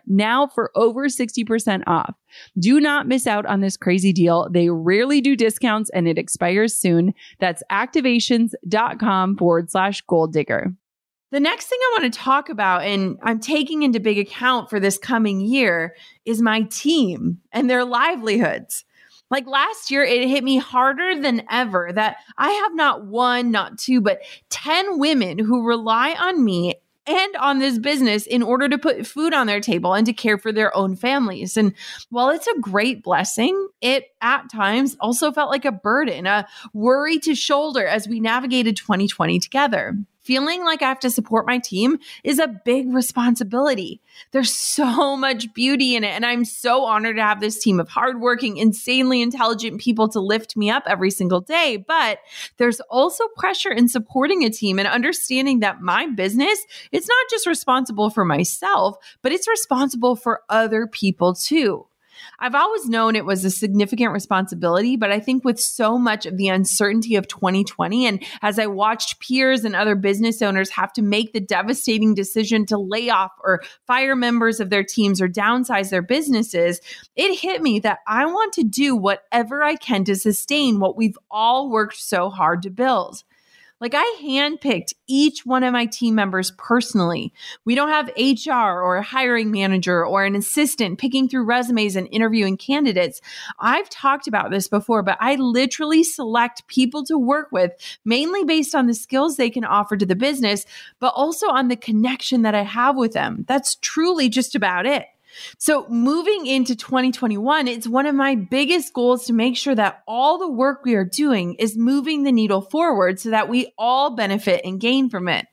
now 0.05 0.47
for 0.47 0.71
over 0.75 1.07
60% 1.07 1.83
off. 1.87 2.15
Do 2.59 2.79
not 2.79 3.07
miss 3.07 3.27
out 3.27 3.45
on 3.45 3.61
this 3.61 3.77
crazy 3.77 4.13
deal. 4.13 4.47
They 4.51 4.69
rarely 4.69 5.21
do 5.21 5.35
discounts 5.35 5.89
and 5.91 6.07
it 6.07 6.17
expires 6.17 6.75
soon. 6.75 7.13
That's 7.39 7.63
activations.com 7.71 9.37
forward 9.37 9.71
slash 9.71 10.01
goal 10.01 10.27
digger. 10.27 10.73
The 11.31 11.39
next 11.39 11.67
thing 11.67 11.79
I 11.81 11.99
want 11.99 12.13
to 12.13 12.19
talk 12.19 12.49
about, 12.49 12.83
and 12.83 13.17
I'm 13.23 13.39
taking 13.39 13.83
into 13.83 14.01
big 14.01 14.19
account 14.19 14.69
for 14.69 14.81
this 14.81 14.97
coming 14.97 15.39
year, 15.39 15.95
is 16.25 16.41
my 16.41 16.63
team 16.63 17.39
and 17.53 17.69
their 17.69 17.85
livelihoods. 17.85 18.83
Like 19.29 19.47
last 19.47 19.89
year, 19.89 20.03
it 20.03 20.27
hit 20.27 20.43
me 20.43 20.57
harder 20.57 21.19
than 21.19 21.43
ever 21.49 21.89
that 21.93 22.17
I 22.37 22.49
have 22.49 22.75
not 22.75 23.05
one, 23.05 23.49
not 23.49 23.77
two, 23.77 24.01
but 24.01 24.19
10 24.49 24.99
women 24.99 25.39
who 25.39 25.65
rely 25.65 26.13
on 26.19 26.43
me 26.43 26.75
and 27.11 27.35
on 27.35 27.59
this 27.59 27.77
business 27.77 28.25
in 28.25 28.41
order 28.41 28.69
to 28.69 28.77
put 28.77 29.05
food 29.05 29.33
on 29.33 29.47
their 29.47 29.59
table 29.59 29.93
and 29.93 30.05
to 30.05 30.13
care 30.13 30.37
for 30.37 30.51
their 30.51 30.75
own 30.75 30.95
families. 30.95 31.57
And 31.57 31.73
while 32.09 32.29
it's 32.29 32.47
a 32.47 32.59
great 32.59 33.03
blessing, 33.03 33.69
it 33.81 34.05
at 34.21 34.49
times 34.51 34.95
also 34.99 35.31
felt 35.31 35.49
like 35.49 35.65
a 35.65 35.71
burden, 35.71 36.25
a 36.25 36.47
worry 36.73 37.19
to 37.19 37.35
shoulder 37.35 37.85
as 37.85 38.07
we 38.07 38.19
navigated 38.19 38.77
2020 38.77 39.39
together 39.39 39.97
feeling 40.21 40.63
like 40.63 40.81
I 40.81 40.87
have 40.87 40.99
to 40.99 41.09
support 41.09 41.47
my 41.47 41.57
team 41.59 41.97
is 42.23 42.39
a 42.39 42.47
big 42.47 42.93
responsibility. 42.93 44.01
There's 44.31 44.55
so 44.55 45.17
much 45.17 45.53
beauty 45.53 45.95
in 45.95 46.03
it. 46.03 46.09
And 46.09 46.25
I'm 46.25 46.45
so 46.45 46.85
honored 46.85 47.17
to 47.17 47.23
have 47.23 47.39
this 47.39 47.59
team 47.59 47.79
of 47.79 47.89
hardworking, 47.89 48.57
insanely 48.57 49.21
intelligent 49.21 49.81
people 49.81 50.09
to 50.09 50.19
lift 50.19 50.55
me 50.55 50.69
up 50.69 50.83
every 50.87 51.11
single 51.11 51.41
day. 51.41 51.77
But 51.77 52.19
there's 52.57 52.79
also 52.81 53.27
pressure 53.37 53.71
in 53.71 53.87
supporting 53.87 54.43
a 54.43 54.49
team 54.49 54.79
and 54.79 54.87
understanding 54.87 55.59
that 55.59 55.81
my 55.81 56.07
business, 56.07 56.65
it's 56.91 57.07
not 57.07 57.29
just 57.29 57.47
responsible 57.47 58.09
for 58.09 58.25
myself, 58.25 58.97
but 59.21 59.31
it's 59.31 59.47
responsible 59.47 60.15
for 60.15 60.41
other 60.49 60.87
people 60.87 61.33
too. 61.33 61.85
I've 62.43 62.55
always 62.55 62.89
known 62.89 63.15
it 63.15 63.23
was 63.23 63.45
a 63.45 63.51
significant 63.51 64.13
responsibility, 64.13 64.97
but 64.97 65.11
I 65.11 65.19
think 65.19 65.45
with 65.45 65.59
so 65.59 65.99
much 65.99 66.25
of 66.25 66.37
the 66.37 66.47
uncertainty 66.47 67.15
of 67.15 67.27
2020, 67.27 68.07
and 68.07 68.23
as 68.41 68.57
I 68.57 68.65
watched 68.65 69.19
peers 69.19 69.63
and 69.63 69.75
other 69.75 69.93
business 69.93 70.41
owners 70.41 70.71
have 70.71 70.91
to 70.93 71.03
make 71.03 71.33
the 71.33 71.39
devastating 71.39 72.15
decision 72.15 72.65
to 72.65 72.79
lay 72.79 73.11
off 73.11 73.31
or 73.43 73.61
fire 73.85 74.15
members 74.15 74.59
of 74.59 74.71
their 74.71 74.83
teams 74.83 75.21
or 75.21 75.29
downsize 75.29 75.91
their 75.91 76.01
businesses, 76.01 76.81
it 77.15 77.37
hit 77.37 77.61
me 77.61 77.77
that 77.81 77.99
I 78.07 78.25
want 78.25 78.53
to 78.53 78.63
do 78.63 78.95
whatever 78.95 79.61
I 79.61 79.75
can 79.75 80.03
to 80.05 80.15
sustain 80.15 80.79
what 80.79 80.97
we've 80.97 81.19
all 81.29 81.69
worked 81.69 81.97
so 81.97 82.31
hard 82.31 82.63
to 82.63 82.71
build. 82.71 83.23
Like 83.81 83.95
I 83.95 84.19
handpicked 84.23 84.93
each 85.07 85.43
one 85.43 85.63
of 85.63 85.73
my 85.73 85.87
team 85.87 86.13
members 86.13 86.51
personally. 86.51 87.33
We 87.65 87.73
don't 87.73 87.89
have 87.89 88.11
HR 88.15 88.79
or 88.79 88.97
a 88.97 89.03
hiring 89.03 89.49
manager 89.49 90.05
or 90.05 90.23
an 90.23 90.35
assistant 90.35 90.99
picking 90.99 91.27
through 91.27 91.45
resumes 91.45 91.95
and 91.95 92.07
interviewing 92.11 92.57
candidates. 92.57 93.21
I've 93.59 93.89
talked 93.89 94.27
about 94.27 94.51
this 94.51 94.67
before, 94.67 95.01
but 95.01 95.17
I 95.19 95.33
literally 95.33 96.03
select 96.03 96.67
people 96.67 97.03
to 97.05 97.17
work 97.17 97.47
with 97.51 97.71
mainly 98.05 98.43
based 98.43 98.75
on 98.75 98.85
the 98.85 98.93
skills 98.93 99.35
they 99.35 99.49
can 99.49 99.65
offer 99.65 99.97
to 99.97 100.05
the 100.05 100.15
business, 100.15 100.67
but 100.99 101.13
also 101.15 101.47
on 101.47 101.67
the 101.67 101.75
connection 101.75 102.43
that 102.43 102.53
I 102.53 102.61
have 102.61 102.95
with 102.95 103.13
them. 103.13 103.45
That's 103.47 103.75
truly 103.81 104.29
just 104.29 104.53
about 104.53 104.85
it. 104.85 105.07
So, 105.57 105.87
moving 105.89 106.45
into 106.45 106.75
2021, 106.75 107.67
it's 107.67 107.87
one 107.87 108.05
of 108.05 108.15
my 108.15 108.35
biggest 108.35 108.93
goals 108.93 109.25
to 109.25 109.33
make 109.33 109.57
sure 109.57 109.75
that 109.75 110.03
all 110.07 110.37
the 110.37 110.49
work 110.49 110.83
we 110.83 110.95
are 110.95 111.05
doing 111.05 111.55
is 111.55 111.77
moving 111.77 112.23
the 112.23 112.31
needle 112.31 112.61
forward 112.61 113.19
so 113.19 113.29
that 113.29 113.49
we 113.49 113.73
all 113.77 114.15
benefit 114.15 114.61
and 114.63 114.79
gain 114.79 115.09
from 115.09 115.27
it. 115.27 115.47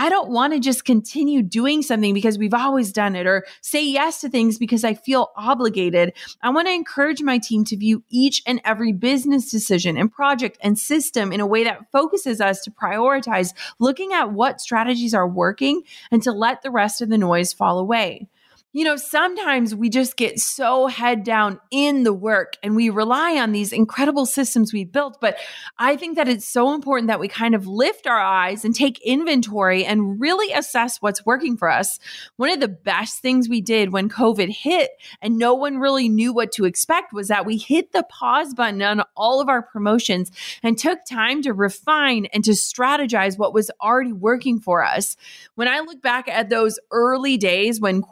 I 0.00 0.10
don't 0.10 0.30
want 0.30 0.52
to 0.52 0.60
just 0.60 0.84
continue 0.84 1.42
doing 1.42 1.82
something 1.82 2.14
because 2.14 2.38
we've 2.38 2.54
always 2.54 2.92
done 2.92 3.16
it 3.16 3.26
or 3.26 3.44
say 3.62 3.84
yes 3.84 4.20
to 4.20 4.28
things 4.28 4.56
because 4.56 4.84
I 4.84 4.94
feel 4.94 5.32
obligated. 5.36 6.12
I 6.40 6.50
want 6.50 6.68
to 6.68 6.72
encourage 6.72 7.20
my 7.20 7.38
team 7.38 7.64
to 7.64 7.76
view 7.76 8.04
each 8.08 8.40
and 8.46 8.60
every 8.64 8.92
business 8.92 9.50
decision 9.50 9.96
and 9.96 10.12
project 10.12 10.56
and 10.62 10.78
system 10.78 11.32
in 11.32 11.40
a 11.40 11.46
way 11.48 11.64
that 11.64 11.90
focuses 11.90 12.40
us 12.40 12.60
to 12.62 12.70
prioritize 12.70 13.54
looking 13.80 14.12
at 14.12 14.30
what 14.30 14.60
strategies 14.60 15.14
are 15.14 15.26
working 15.26 15.82
and 16.12 16.22
to 16.22 16.30
let 16.30 16.62
the 16.62 16.70
rest 16.70 17.02
of 17.02 17.08
the 17.08 17.18
noise 17.18 17.52
fall 17.52 17.80
away. 17.80 18.28
You 18.74 18.84
know, 18.84 18.96
sometimes 18.96 19.74
we 19.74 19.88
just 19.88 20.18
get 20.18 20.38
so 20.38 20.88
head 20.88 21.24
down 21.24 21.58
in 21.70 22.02
the 22.02 22.12
work 22.12 22.52
and 22.62 22.76
we 22.76 22.90
rely 22.90 23.38
on 23.38 23.52
these 23.52 23.72
incredible 23.72 24.26
systems 24.26 24.74
we 24.74 24.84
built. 24.84 25.22
But 25.22 25.38
I 25.78 25.96
think 25.96 26.16
that 26.16 26.28
it's 26.28 26.46
so 26.46 26.74
important 26.74 27.08
that 27.08 27.18
we 27.18 27.28
kind 27.28 27.54
of 27.54 27.66
lift 27.66 28.06
our 28.06 28.20
eyes 28.20 28.66
and 28.66 28.74
take 28.74 29.00
inventory 29.00 29.86
and 29.86 30.20
really 30.20 30.52
assess 30.52 30.98
what's 31.00 31.24
working 31.24 31.56
for 31.56 31.70
us. 31.70 31.98
One 32.36 32.50
of 32.50 32.60
the 32.60 32.68
best 32.68 33.20
things 33.20 33.48
we 33.48 33.62
did 33.62 33.90
when 33.90 34.10
COVID 34.10 34.50
hit 34.50 34.90
and 35.22 35.38
no 35.38 35.54
one 35.54 35.78
really 35.78 36.10
knew 36.10 36.34
what 36.34 36.52
to 36.52 36.66
expect 36.66 37.14
was 37.14 37.28
that 37.28 37.46
we 37.46 37.56
hit 37.56 37.92
the 37.92 38.04
pause 38.10 38.52
button 38.52 38.82
on 38.82 39.02
all 39.16 39.40
of 39.40 39.48
our 39.48 39.62
promotions 39.62 40.30
and 40.62 40.76
took 40.76 40.98
time 41.08 41.40
to 41.40 41.54
refine 41.54 42.26
and 42.34 42.44
to 42.44 42.50
strategize 42.50 43.38
what 43.38 43.54
was 43.54 43.70
already 43.80 44.12
working 44.12 44.60
for 44.60 44.84
us. 44.84 45.16
When 45.54 45.68
I 45.68 45.80
look 45.80 46.02
back 46.02 46.28
at 46.28 46.50
those 46.50 46.78
early 46.90 47.38
days 47.38 47.80
when 47.80 48.02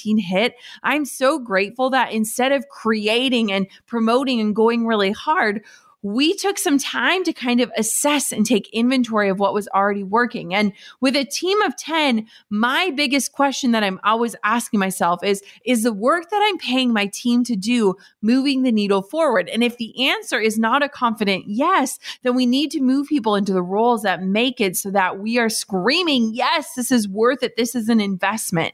quarantine 0.00 0.18
hit, 0.18 0.54
I'm 0.82 1.04
so 1.04 1.38
grateful 1.38 1.90
that 1.90 2.12
instead 2.12 2.52
of 2.52 2.68
creating 2.68 3.52
and 3.52 3.66
promoting 3.86 4.40
and 4.40 4.54
going 4.54 4.86
really 4.86 5.12
hard, 5.12 5.62
we 6.02 6.34
took 6.34 6.58
some 6.58 6.78
time 6.78 7.24
to 7.24 7.32
kind 7.34 7.60
of 7.60 7.70
assess 7.76 8.32
and 8.32 8.46
take 8.46 8.70
inventory 8.72 9.28
of 9.28 9.38
what 9.38 9.52
was 9.52 9.68
already 9.74 10.02
working. 10.02 10.54
And 10.54 10.72
with 11.02 11.14
a 11.14 11.26
team 11.26 11.60
of 11.60 11.76
10, 11.76 12.26
my 12.48 12.90
biggest 12.90 13.32
question 13.32 13.72
that 13.72 13.84
I'm 13.84 14.00
always 14.02 14.34
asking 14.42 14.80
myself 14.80 15.22
is 15.22 15.42
Is 15.64 15.82
the 15.82 15.92
work 15.92 16.30
that 16.30 16.40
I'm 16.42 16.56
paying 16.56 16.94
my 16.94 17.06
team 17.06 17.44
to 17.44 17.54
do 17.54 17.96
moving 18.22 18.62
the 18.62 18.72
needle 18.72 19.02
forward? 19.02 19.50
And 19.50 19.62
if 19.62 19.76
the 19.76 20.08
answer 20.08 20.40
is 20.40 20.58
not 20.58 20.82
a 20.82 20.88
confident 20.88 21.44
yes, 21.46 21.98
then 22.22 22.34
we 22.34 22.46
need 22.46 22.70
to 22.70 22.80
move 22.80 23.06
people 23.06 23.34
into 23.34 23.52
the 23.52 23.62
roles 23.62 24.02
that 24.02 24.22
make 24.22 24.58
it 24.58 24.78
so 24.78 24.90
that 24.92 25.18
we 25.18 25.38
are 25.38 25.50
screaming, 25.50 26.30
Yes, 26.32 26.72
this 26.74 26.90
is 26.90 27.08
worth 27.08 27.42
it. 27.42 27.56
This 27.56 27.74
is 27.74 27.90
an 27.90 28.00
investment 28.00 28.72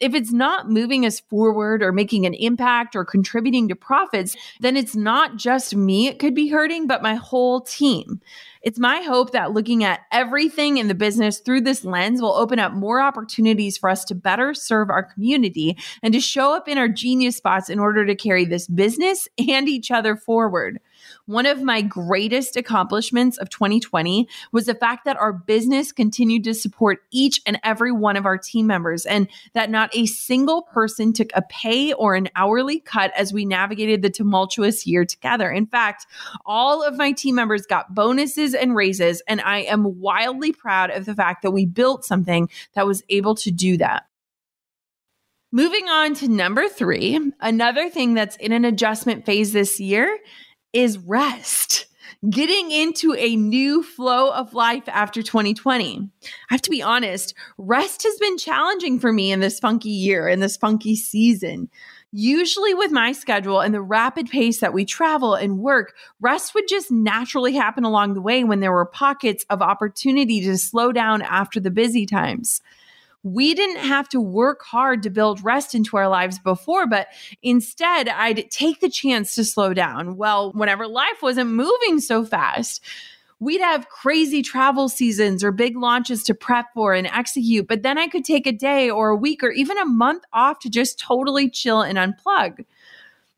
if 0.00 0.14
it's 0.14 0.32
not 0.32 0.70
moving 0.70 1.04
us 1.04 1.20
forward 1.20 1.82
or 1.82 1.92
making 1.92 2.26
an 2.26 2.34
impact 2.34 2.96
or 2.96 3.04
contributing 3.04 3.68
to 3.68 3.76
profits, 3.76 4.34
then 4.60 4.76
it's 4.76 4.96
not 4.96 5.36
just 5.36 5.76
me 5.76 6.08
it 6.08 6.18
could 6.18 6.34
be 6.34 6.48
hurting, 6.48 6.86
but 6.86 7.02
my 7.02 7.14
whole 7.14 7.60
team. 7.60 8.20
It's 8.62 8.78
my 8.78 9.00
hope 9.00 9.32
that 9.32 9.52
looking 9.52 9.84
at 9.84 10.00
everything 10.12 10.76
in 10.76 10.88
the 10.88 10.94
business 10.94 11.38
through 11.38 11.62
this 11.62 11.84
lens 11.84 12.20
will 12.20 12.34
open 12.34 12.58
up 12.58 12.72
more 12.72 13.00
opportunities 13.00 13.78
for 13.78 13.88
us 13.88 14.04
to 14.06 14.14
better 14.14 14.52
serve 14.52 14.90
our 14.90 15.02
community 15.02 15.78
and 16.02 16.12
to 16.12 16.20
show 16.20 16.54
up 16.54 16.68
in 16.68 16.76
our 16.76 16.88
genius 16.88 17.36
spots 17.36 17.70
in 17.70 17.78
order 17.78 18.04
to 18.04 18.14
carry 18.14 18.44
this 18.44 18.66
business 18.66 19.28
and 19.38 19.68
each 19.68 19.90
other 19.90 20.14
forward. 20.14 20.78
One 21.26 21.46
of 21.46 21.62
my 21.62 21.82
greatest 21.82 22.56
accomplishments 22.56 23.38
of 23.38 23.50
2020 23.50 24.28
was 24.52 24.66
the 24.66 24.74
fact 24.74 25.04
that 25.04 25.16
our 25.16 25.32
business 25.32 25.92
continued 25.92 26.44
to 26.44 26.54
support 26.54 27.00
each 27.10 27.40
and 27.46 27.60
every 27.62 27.92
one 27.92 28.16
of 28.16 28.26
our 28.26 28.38
team 28.38 28.66
members 28.66 29.06
and 29.06 29.28
that 29.52 29.70
not 29.70 29.94
a 29.94 30.06
single 30.06 30.62
person 30.62 31.12
took 31.12 31.30
a 31.34 31.42
pay 31.42 31.92
or 31.92 32.14
an 32.14 32.28
hourly 32.36 32.80
cut 32.80 33.12
as 33.16 33.32
we 33.32 33.44
navigated 33.44 34.02
the 34.02 34.10
tumultuous 34.10 34.86
year 34.86 35.04
together. 35.04 35.50
In 35.50 35.66
fact, 35.66 36.06
all 36.46 36.82
of 36.82 36.96
my 36.96 37.12
team 37.12 37.34
members 37.34 37.66
got 37.66 37.94
bonuses 37.94 38.54
and 38.54 38.74
raises, 38.74 39.22
and 39.28 39.40
I 39.40 39.58
am 39.58 40.00
wildly 40.00 40.52
proud 40.52 40.90
of 40.90 41.04
the 41.04 41.14
fact 41.14 41.42
that 41.42 41.50
we 41.52 41.66
built 41.66 42.04
something 42.04 42.48
that 42.74 42.86
was 42.86 43.02
able 43.08 43.34
to 43.36 43.50
do 43.50 43.76
that. 43.76 44.04
Moving 45.52 45.88
on 45.88 46.14
to 46.14 46.28
number 46.28 46.68
three, 46.68 47.32
another 47.40 47.90
thing 47.90 48.14
that's 48.14 48.36
in 48.36 48.52
an 48.52 48.64
adjustment 48.64 49.26
phase 49.26 49.52
this 49.52 49.80
year 49.80 50.16
is 50.72 50.98
rest. 50.98 51.86
Getting 52.28 52.70
into 52.70 53.14
a 53.14 53.34
new 53.34 53.82
flow 53.82 54.30
of 54.30 54.52
life 54.52 54.88
after 54.88 55.22
2020. 55.22 56.10
I 56.22 56.28
have 56.50 56.60
to 56.62 56.70
be 56.70 56.82
honest, 56.82 57.32
rest 57.56 58.02
has 58.02 58.18
been 58.18 58.36
challenging 58.36 58.98
for 58.98 59.10
me 59.10 59.32
in 59.32 59.40
this 59.40 59.58
funky 59.58 59.88
year, 59.88 60.28
in 60.28 60.40
this 60.40 60.58
funky 60.58 60.96
season. 60.96 61.70
Usually, 62.12 62.74
with 62.74 62.90
my 62.90 63.12
schedule 63.12 63.60
and 63.60 63.72
the 63.72 63.80
rapid 63.80 64.28
pace 64.28 64.60
that 64.60 64.74
we 64.74 64.84
travel 64.84 65.34
and 65.34 65.60
work, 65.60 65.94
rest 66.20 66.54
would 66.54 66.68
just 66.68 66.90
naturally 66.90 67.54
happen 67.54 67.84
along 67.84 68.14
the 68.14 68.20
way 68.20 68.44
when 68.44 68.60
there 68.60 68.72
were 68.72 68.84
pockets 68.84 69.46
of 69.48 69.62
opportunity 69.62 70.42
to 70.42 70.58
slow 70.58 70.92
down 70.92 71.22
after 71.22 71.58
the 71.60 71.70
busy 71.70 72.04
times 72.04 72.60
we 73.22 73.54
didn't 73.54 73.84
have 73.84 74.08
to 74.10 74.20
work 74.20 74.62
hard 74.62 75.02
to 75.02 75.10
build 75.10 75.44
rest 75.44 75.74
into 75.74 75.96
our 75.96 76.08
lives 76.08 76.38
before, 76.38 76.86
but 76.86 77.08
instead 77.42 78.08
I'd 78.08 78.50
take 78.50 78.80
the 78.80 78.88
chance 78.88 79.34
to 79.34 79.44
slow 79.44 79.74
down. 79.74 80.16
Well, 80.16 80.52
whenever 80.52 80.86
life 80.86 81.22
wasn't 81.22 81.50
moving 81.50 82.00
so 82.00 82.24
fast, 82.24 82.82
we'd 83.38 83.60
have 83.60 83.88
crazy 83.88 84.42
travel 84.42 84.88
seasons 84.88 85.42
or 85.42 85.52
big 85.52 85.76
launches 85.76 86.22
to 86.24 86.34
prep 86.34 86.66
for 86.74 86.94
and 86.94 87.06
execute, 87.06 87.66
but 87.66 87.82
then 87.82 87.98
I 87.98 88.06
could 88.06 88.24
take 88.24 88.46
a 88.46 88.52
day 88.52 88.90
or 88.90 89.10
a 89.10 89.16
week 89.16 89.42
or 89.42 89.50
even 89.50 89.78
a 89.78 89.86
month 89.86 90.24
off 90.32 90.58
to 90.60 90.70
just 90.70 90.98
totally 90.98 91.50
chill 91.50 91.82
and 91.82 91.98
unplug. 91.98 92.64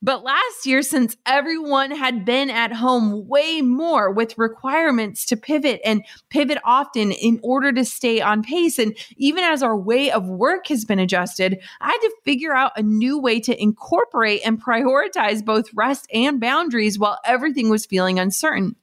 But 0.04 0.24
last 0.24 0.66
year, 0.66 0.82
since 0.82 1.16
everyone 1.26 1.92
had 1.92 2.24
been 2.24 2.50
at 2.50 2.72
home 2.72 3.28
way 3.28 3.62
more 3.62 4.10
with 4.10 4.36
requirements 4.36 5.24
to 5.26 5.36
pivot 5.36 5.80
and 5.84 6.04
pivot 6.28 6.58
often 6.64 7.12
in 7.12 7.38
order 7.44 7.72
to 7.72 7.84
stay 7.84 8.20
on 8.20 8.42
pace, 8.42 8.80
and 8.80 8.96
even 9.16 9.44
as 9.44 9.62
our 9.62 9.76
way 9.76 10.10
of 10.10 10.26
work 10.26 10.66
has 10.66 10.84
been 10.84 10.98
adjusted, 10.98 11.56
I 11.80 11.86
had 11.86 11.98
to 11.98 12.16
figure 12.24 12.52
out 12.52 12.72
a 12.76 12.82
new 12.82 13.16
way 13.16 13.38
to 13.40 13.62
incorporate 13.62 14.40
and 14.44 14.60
prioritize 14.60 15.44
both 15.44 15.72
rest 15.72 16.08
and 16.12 16.40
boundaries 16.40 16.98
while 16.98 17.18
everything 17.24 17.70
was 17.70 17.86
feeling 17.86 18.18
uncertain. 18.18 18.74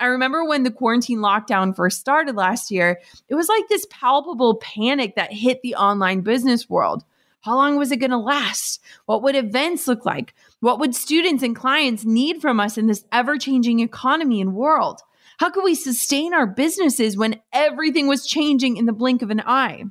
I 0.00 0.06
remember 0.06 0.44
when 0.44 0.64
the 0.64 0.72
quarantine 0.72 1.20
lockdown 1.20 1.76
first 1.76 2.00
started 2.00 2.34
last 2.34 2.72
year, 2.72 3.00
it 3.28 3.36
was 3.36 3.48
like 3.48 3.68
this 3.68 3.86
palpable 3.88 4.56
panic 4.56 5.14
that 5.14 5.32
hit 5.32 5.62
the 5.62 5.76
online 5.76 6.22
business 6.22 6.68
world. 6.68 7.04
How 7.46 7.54
long 7.54 7.76
was 7.76 7.92
it 7.92 7.98
going 7.98 8.10
to 8.10 8.18
last? 8.18 8.82
What 9.04 9.22
would 9.22 9.36
events 9.36 9.86
look 9.86 10.04
like? 10.04 10.34
What 10.58 10.80
would 10.80 10.96
students 10.96 11.44
and 11.44 11.54
clients 11.54 12.04
need 12.04 12.42
from 12.42 12.58
us 12.58 12.76
in 12.76 12.88
this 12.88 13.04
ever 13.12 13.38
changing 13.38 13.78
economy 13.78 14.40
and 14.40 14.52
world? 14.52 15.00
How 15.38 15.50
could 15.50 15.62
we 15.62 15.76
sustain 15.76 16.34
our 16.34 16.48
businesses 16.48 17.16
when 17.16 17.40
everything 17.52 18.08
was 18.08 18.26
changing 18.26 18.78
in 18.78 18.86
the 18.86 18.92
blink 18.92 19.22
of 19.22 19.30
an 19.30 19.44
eye? 19.46 19.84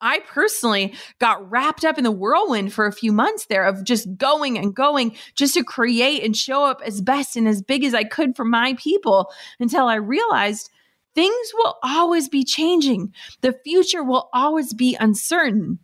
I 0.00 0.18
personally 0.26 0.92
got 1.20 1.48
wrapped 1.48 1.84
up 1.84 1.98
in 1.98 2.04
the 2.04 2.10
whirlwind 2.10 2.72
for 2.72 2.86
a 2.86 2.92
few 2.92 3.12
months 3.12 3.46
there 3.46 3.64
of 3.64 3.84
just 3.84 4.16
going 4.16 4.58
and 4.58 4.74
going 4.74 5.16
just 5.36 5.54
to 5.54 5.62
create 5.62 6.24
and 6.24 6.36
show 6.36 6.64
up 6.64 6.82
as 6.84 7.00
best 7.00 7.36
and 7.36 7.46
as 7.46 7.62
big 7.62 7.84
as 7.84 7.94
I 7.94 8.02
could 8.02 8.34
for 8.34 8.44
my 8.44 8.74
people 8.74 9.30
until 9.60 9.86
I 9.86 9.94
realized 9.94 10.68
things 11.14 11.52
will 11.54 11.76
always 11.84 12.28
be 12.28 12.42
changing. 12.42 13.14
The 13.40 13.56
future 13.62 14.02
will 14.02 14.28
always 14.32 14.74
be 14.74 14.96
uncertain. 14.98 15.78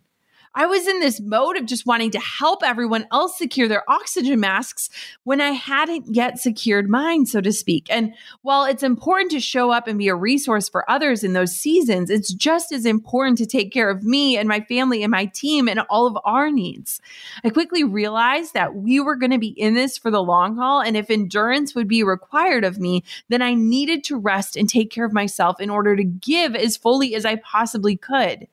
I 0.57 0.65
was 0.65 0.87
in 0.87 1.01
this 1.01 1.19
mode 1.19 1.57
of 1.57 1.65
just 1.65 1.85
wanting 1.85 2.11
to 2.11 2.19
help 2.19 2.63
everyone 2.63 3.07
else 3.11 3.37
secure 3.37 3.67
their 3.67 3.83
oxygen 3.89 4.39
masks 4.39 4.89
when 5.25 5.41
I 5.41 5.51
hadn't 5.51 6.15
yet 6.15 6.39
secured 6.39 6.89
mine, 6.89 7.25
so 7.25 7.41
to 7.41 7.51
speak. 7.51 7.87
And 7.89 8.13
while 8.41 8.63
it's 8.63 8.81
important 8.81 9.31
to 9.31 9.41
show 9.41 9.71
up 9.71 9.85
and 9.85 9.99
be 9.99 10.07
a 10.07 10.15
resource 10.15 10.69
for 10.69 10.89
others 10.89 11.25
in 11.25 11.33
those 11.33 11.55
seasons, 11.55 12.09
it's 12.09 12.33
just 12.33 12.71
as 12.71 12.85
important 12.85 13.37
to 13.39 13.45
take 13.45 13.73
care 13.73 13.89
of 13.89 14.03
me 14.03 14.37
and 14.37 14.47
my 14.47 14.61
family 14.61 15.03
and 15.03 15.11
my 15.11 15.25
team 15.25 15.67
and 15.67 15.81
all 15.89 16.07
of 16.07 16.17
our 16.23 16.49
needs. 16.49 17.01
I 17.43 17.49
quickly 17.49 17.83
realized 17.83 18.53
that 18.53 18.75
we 18.75 19.01
were 19.01 19.17
going 19.17 19.31
to 19.31 19.37
be 19.37 19.49
in 19.49 19.73
this 19.73 19.97
for 19.97 20.09
the 20.09 20.23
long 20.23 20.55
haul. 20.55 20.79
And 20.79 20.95
if 20.95 21.09
endurance 21.09 21.75
would 21.75 21.89
be 21.89 22.01
required 22.01 22.63
of 22.63 22.79
me, 22.79 23.03
then 23.27 23.41
I 23.41 23.55
needed 23.55 24.05
to 24.05 24.17
rest 24.17 24.55
and 24.55 24.69
take 24.69 24.89
care 24.89 25.05
of 25.05 25.11
myself 25.11 25.59
in 25.59 25.69
order 25.69 25.97
to 25.97 26.03
give 26.03 26.55
as 26.55 26.77
fully 26.77 27.13
as 27.13 27.25
I 27.25 27.35
possibly 27.35 27.97
could. 27.97 28.47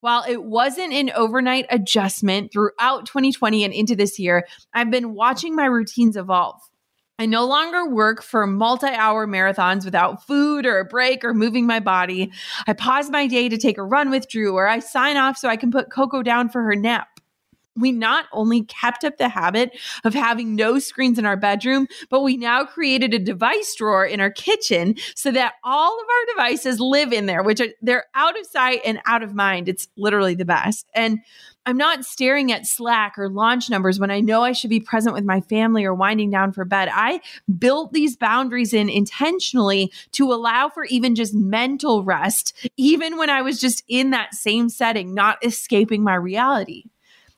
While 0.00 0.24
it 0.28 0.44
wasn't 0.44 0.92
an 0.92 1.10
overnight 1.10 1.66
adjustment 1.70 2.52
throughout 2.52 3.06
2020 3.06 3.64
and 3.64 3.74
into 3.74 3.96
this 3.96 4.18
year, 4.18 4.46
I've 4.72 4.90
been 4.90 5.14
watching 5.14 5.56
my 5.56 5.64
routines 5.64 6.16
evolve. 6.16 6.60
I 7.18 7.26
no 7.26 7.44
longer 7.46 7.88
work 7.88 8.22
for 8.22 8.46
multi 8.46 8.86
hour 8.86 9.26
marathons 9.26 9.84
without 9.84 10.24
food 10.24 10.66
or 10.66 10.78
a 10.78 10.84
break 10.84 11.24
or 11.24 11.34
moving 11.34 11.66
my 11.66 11.80
body. 11.80 12.30
I 12.68 12.74
pause 12.74 13.10
my 13.10 13.26
day 13.26 13.48
to 13.48 13.58
take 13.58 13.76
a 13.76 13.82
run 13.82 14.10
with 14.10 14.28
Drew, 14.28 14.54
or 14.54 14.68
I 14.68 14.78
sign 14.78 15.16
off 15.16 15.36
so 15.36 15.48
I 15.48 15.56
can 15.56 15.72
put 15.72 15.90
Coco 15.90 16.22
down 16.22 16.48
for 16.48 16.62
her 16.62 16.76
nap 16.76 17.17
we 17.80 17.92
not 17.92 18.26
only 18.32 18.62
kept 18.64 19.04
up 19.04 19.18
the 19.18 19.28
habit 19.28 19.78
of 20.04 20.14
having 20.14 20.56
no 20.56 20.78
screens 20.78 21.18
in 21.18 21.26
our 21.26 21.36
bedroom, 21.36 21.86
but 22.10 22.22
we 22.22 22.36
now 22.36 22.64
created 22.64 23.14
a 23.14 23.18
device 23.18 23.74
drawer 23.74 24.04
in 24.04 24.20
our 24.20 24.30
kitchen 24.30 24.96
so 25.14 25.30
that 25.30 25.54
all 25.64 25.98
of 25.98 26.06
our 26.06 26.34
devices 26.34 26.80
live 26.80 27.12
in 27.12 27.26
there, 27.26 27.42
which 27.42 27.60
are 27.60 27.68
they're 27.82 28.06
out 28.14 28.38
of 28.38 28.46
sight 28.46 28.80
and 28.84 29.00
out 29.06 29.22
of 29.22 29.34
mind. 29.34 29.68
It's 29.68 29.88
literally 29.96 30.34
the 30.34 30.44
best. 30.44 30.86
And 30.94 31.20
I'm 31.68 31.76
not 31.76 32.06
staring 32.06 32.50
at 32.50 32.66
Slack 32.66 33.18
or 33.18 33.28
launch 33.28 33.68
numbers 33.68 34.00
when 34.00 34.10
I 34.10 34.20
know 34.20 34.42
I 34.42 34.52
should 34.52 34.70
be 34.70 34.80
present 34.80 35.14
with 35.14 35.24
my 35.24 35.42
family 35.42 35.84
or 35.84 35.92
winding 35.92 36.30
down 36.30 36.52
for 36.52 36.64
bed. 36.64 36.88
I 36.90 37.20
built 37.58 37.92
these 37.92 38.16
boundaries 38.16 38.72
in 38.72 38.88
intentionally 38.88 39.92
to 40.12 40.32
allow 40.32 40.70
for 40.70 40.84
even 40.84 41.14
just 41.14 41.34
mental 41.34 42.04
rest, 42.04 42.54
even 42.78 43.18
when 43.18 43.28
I 43.28 43.42
was 43.42 43.60
just 43.60 43.84
in 43.86 44.12
that 44.12 44.34
same 44.34 44.70
setting, 44.70 45.12
not 45.12 45.44
escaping 45.44 46.02
my 46.02 46.14
reality. 46.14 46.84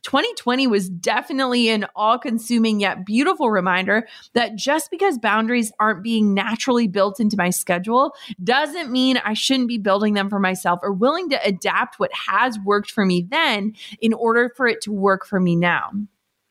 2020 0.03 0.67
was 0.67 0.89
definitely 0.89 1.69
an 1.69 1.87
all 1.95 2.19
consuming 2.19 2.81
yet 2.81 3.05
beautiful 3.05 3.51
reminder 3.51 4.07
that 4.35 4.57
just 4.57 4.91
because 4.91 5.19
boundaries 5.19 5.73
aren't 5.79 6.03
being 6.03 6.33
naturally 6.35 6.89
built 6.89 7.21
into 7.21 7.37
my 7.37 7.51
schedule 7.51 8.15
doesn't 8.43 8.91
mean 8.91 9.19
I 9.19 9.35
shouldn't 9.35 9.69
be 9.69 9.79
building 9.79 10.15
them 10.15 10.31
for 10.31 10.39
myself 10.39 10.81
or 10.83 10.93
willing 10.93 11.29
to 11.31 11.45
adapt 11.45 11.99
what 11.99 12.11
has 12.29 12.59
worked 12.65 12.91
for 12.91 13.05
me 13.05 13.27
then 13.31 13.75
in 14.01 14.13
order 14.13 14.53
for 14.57 14.67
it 14.67 14.81
to 14.83 14.93
work 14.93 15.27
for 15.27 15.41
me 15.41 15.57
now. 15.57 15.91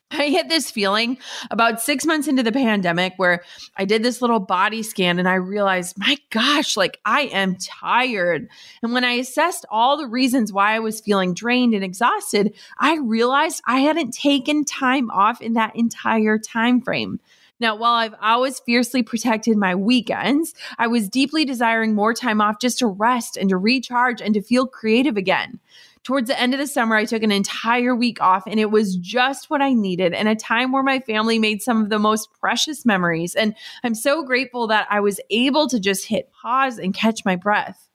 I 0.20 0.30
hit 0.30 0.50
this 0.50 0.72
feeling 0.72 1.18
about 1.52 1.82
six 1.82 2.06
months 2.06 2.28
into 2.28 2.42
the 2.42 2.52
pandemic 2.52 3.14
where 3.18 3.44
I 3.78 3.86
did 3.86 4.02
this 4.02 4.22
little 4.22 4.40
body 4.40 4.82
scan 4.82 5.20
and 5.20 5.28
I 5.28 5.36
realized, 5.36 5.98
my 5.98 6.18
gosh, 6.32 6.76
like 6.76 7.00
I 7.06 7.24
am 7.24 7.58
tired. 7.58 8.50
And 8.82 8.92
when 8.92 9.04
I 9.04 9.14
assessed 9.14 9.66
all 9.70 9.98
the 9.98 10.08
reasons 10.08 10.52
why 10.52 10.74
I 10.76 10.80
was 10.80 11.00
feeling 11.00 11.34
drained 11.36 11.76
and 11.76 11.84
exhausted, 11.84 12.56
I 12.80 12.98
realized 12.98 13.62
I 13.68 13.82
hadn't 13.82 14.14
taken 14.14 14.66
time 14.66 15.12
off 15.12 15.42
in 15.42 15.54
that 15.54 15.76
entire 15.76 16.40
time 16.40 16.82
frame. 16.82 17.20
Now, 17.60 17.76
while 17.76 17.94
I've 17.94 18.16
always 18.22 18.60
fiercely 18.60 19.04
protected 19.04 19.58
my 19.58 19.76
weekends, 19.76 20.54
I 20.78 20.88
was 20.88 21.10
deeply 21.10 21.44
desiring 21.44 21.94
more 21.94 22.14
time 22.14 22.40
off 22.40 22.60
just 22.60 22.80
to 22.80 22.88
rest 22.88 23.36
and 23.36 23.50
to 23.50 23.58
recharge 23.58 24.22
and 24.22 24.34
to 24.34 24.42
feel 24.42 24.66
creative 24.66 25.18
again. 25.18 25.60
Towards 26.04 26.30
the 26.30 26.40
end 26.40 26.54
of 26.54 26.60
the 26.60 26.68
summer, 26.68 26.96
I 26.96 27.06
took 27.06 27.24
an 27.24 27.32
entire 27.32 27.96
week 27.96 28.22
off, 28.22 28.44
and 28.48 28.60
it 28.60 28.72
was 28.72 28.96
just 28.96 29.50
what 29.50 29.62
I 29.62 29.74
needed 29.74 30.14
and 30.14 30.28
a 30.28 30.36
time 30.36 30.72
where 30.72 30.84
my 30.84 31.00
family 31.00 31.40
made 31.40 31.62
some 31.62 31.84
of 31.84 31.90
the 31.90 32.00
most 32.00 32.30
precious 32.40 32.86
memories. 32.86 33.36
And 33.36 33.54
I'm 33.84 33.96
so 33.96 34.24
grateful 34.24 34.68
that 34.68 34.88
I 34.90 35.02
was 35.02 35.20
able 35.30 35.68
to 35.68 35.80
just 35.80 36.08
hit 36.08 36.32
pause 36.32 36.80
and 36.80 36.94
catch 36.94 37.26
my 37.26 37.36
breath. 37.36 37.90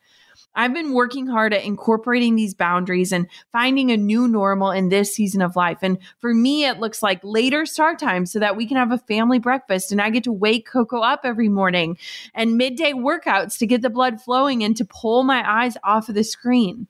I've 0.57 0.75
been 0.75 0.93
working 0.93 1.27
hard 1.27 1.53
at 1.53 1.65
incorporating 1.65 2.37
these 2.37 2.55
boundaries 2.55 3.13
and 3.13 3.27
finding 3.51 3.91
a 3.91 3.97
new 3.97 4.29
normal 4.29 4.71
in 4.71 4.89
this 4.89 5.15
season 5.15 5.43
of 5.43 5.57
life. 5.57 5.79
And 5.83 5.99
for 6.21 6.33
me, 6.33 6.65
it 6.65 6.79
looks 6.79 7.03
like 7.03 7.21
later 7.25 7.67
start 7.67 7.99
time 7.99 8.25
so 8.25 8.39
that 8.39 8.57
we 8.57 8.67
can 8.67 8.77
have 8.77 8.93
a 8.93 8.99
family 8.99 9.39
breakfast 9.39 9.91
and 9.91 10.01
I 10.01 10.11
get 10.11 10.25
to 10.25 10.33
wake 10.33 10.67
Coco 10.67 11.01
up 11.01 11.21
every 11.25 11.49
morning 11.49 11.99
and 12.35 12.57
midday 12.57 12.93
workouts 12.93 13.59
to 13.59 13.67
get 13.67 13.83
the 13.83 13.91
blood 13.91 14.21
flowing 14.21 14.63
and 14.63 14.77
to 14.77 14.85
pull 14.85 15.25
my 15.25 15.43
eyes 15.49 15.77
off 15.83 16.09
of 16.09 16.15
the 16.15 16.25
screen 16.25 16.87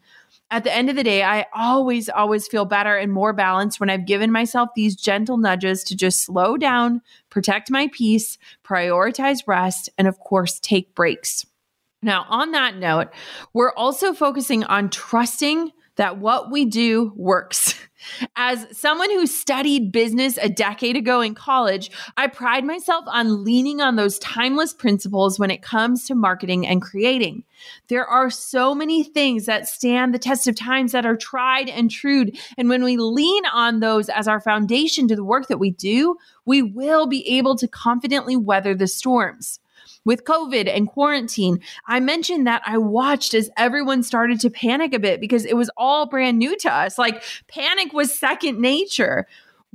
at 0.50 0.64
the 0.64 0.74
end 0.74 0.88
of 0.88 0.96
the 0.96 1.02
day, 1.02 1.22
I 1.22 1.46
always, 1.54 2.08
always 2.08 2.46
feel 2.46 2.64
better 2.64 2.96
and 2.96 3.12
more 3.12 3.32
balanced 3.32 3.80
when 3.80 3.90
I've 3.90 4.06
given 4.06 4.30
myself 4.30 4.70
these 4.76 4.94
gentle 4.94 5.36
nudges 5.36 5.82
to 5.84 5.96
just 5.96 6.20
slow 6.20 6.56
down, 6.56 7.00
protect 7.30 7.70
my 7.70 7.88
peace, 7.92 8.38
prioritize 8.64 9.40
rest, 9.46 9.88
and 9.98 10.06
of 10.06 10.18
course, 10.20 10.60
take 10.60 10.94
breaks. 10.94 11.44
Now, 12.02 12.26
on 12.28 12.52
that 12.52 12.76
note, 12.76 13.08
we're 13.54 13.72
also 13.72 14.12
focusing 14.12 14.62
on 14.64 14.90
trusting 14.90 15.72
that 15.96 16.18
what 16.18 16.50
we 16.50 16.64
do 16.64 17.12
works. 17.16 17.74
As 18.36 18.66
someone 18.70 19.10
who 19.10 19.26
studied 19.26 19.92
business 19.92 20.38
a 20.40 20.48
decade 20.48 20.96
ago 20.96 21.20
in 21.20 21.34
college, 21.34 21.90
I 22.16 22.26
pride 22.26 22.64
myself 22.64 23.04
on 23.08 23.44
leaning 23.44 23.80
on 23.80 23.96
those 23.96 24.18
timeless 24.18 24.74
principles 24.74 25.38
when 25.38 25.50
it 25.50 25.62
comes 25.62 26.06
to 26.06 26.14
marketing 26.14 26.66
and 26.66 26.82
creating. 26.82 27.44
There 27.88 28.06
are 28.06 28.30
so 28.30 28.74
many 28.74 29.04
things 29.04 29.46
that 29.46 29.68
stand 29.68 30.12
the 30.12 30.18
test 30.18 30.46
of 30.46 30.54
times 30.54 30.92
that 30.92 31.06
are 31.06 31.16
tried 31.16 31.70
and 31.70 31.90
true. 31.90 32.26
And 32.58 32.68
when 32.68 32.84
we 32.84 32.96
lean 32.96 33.46
on 33.46 33.80
those 33.80 34.08
as 34.08 34.28
our 34.28 34.40
foundation 34.40 35.08
to 35.08 35.16
the 35.16 35.24
work 35.24 35.48
that 35.48 35.58
we 35.58 35.70
do, 35.70 36.16
we 36.44 36.60
will 36.60 37.06
be 37.06 37.26
able 37.38 37.56
to 37.56 37.68
confidently 37.68 38.36
weather 38.36 38.74
the 38.74 38.86
storms 38.86 39.60
with 40.04 40.24
COVID 40.24 40.68
and 40.68 40.88
quarantine, 40.88 41.60
I 41.86 42.00
mentioned 42.00 42.46
that 42.46 42.62
I 42.66 42.78
watched 42.78 43.34
as 43.34 43.50
everyone 43.56 44.02
started 44.02 44.40
to 44.40 44.50
panic 44.50 44.92
a 44.92 44.98
bit 44.98 45.20
because 45.20 45.44
it 45.44 45.56
was 45.56 45.70
all 45.76 46.06
brand 46.06 46.38
new 46.38 46.56
to 46.58 46.72
us. 46.72 46.98
Like 46.98 47.22
panic 47.48 47.92
was 47.92 48.16
second 48.16 48.60
nature. 48.60 49.26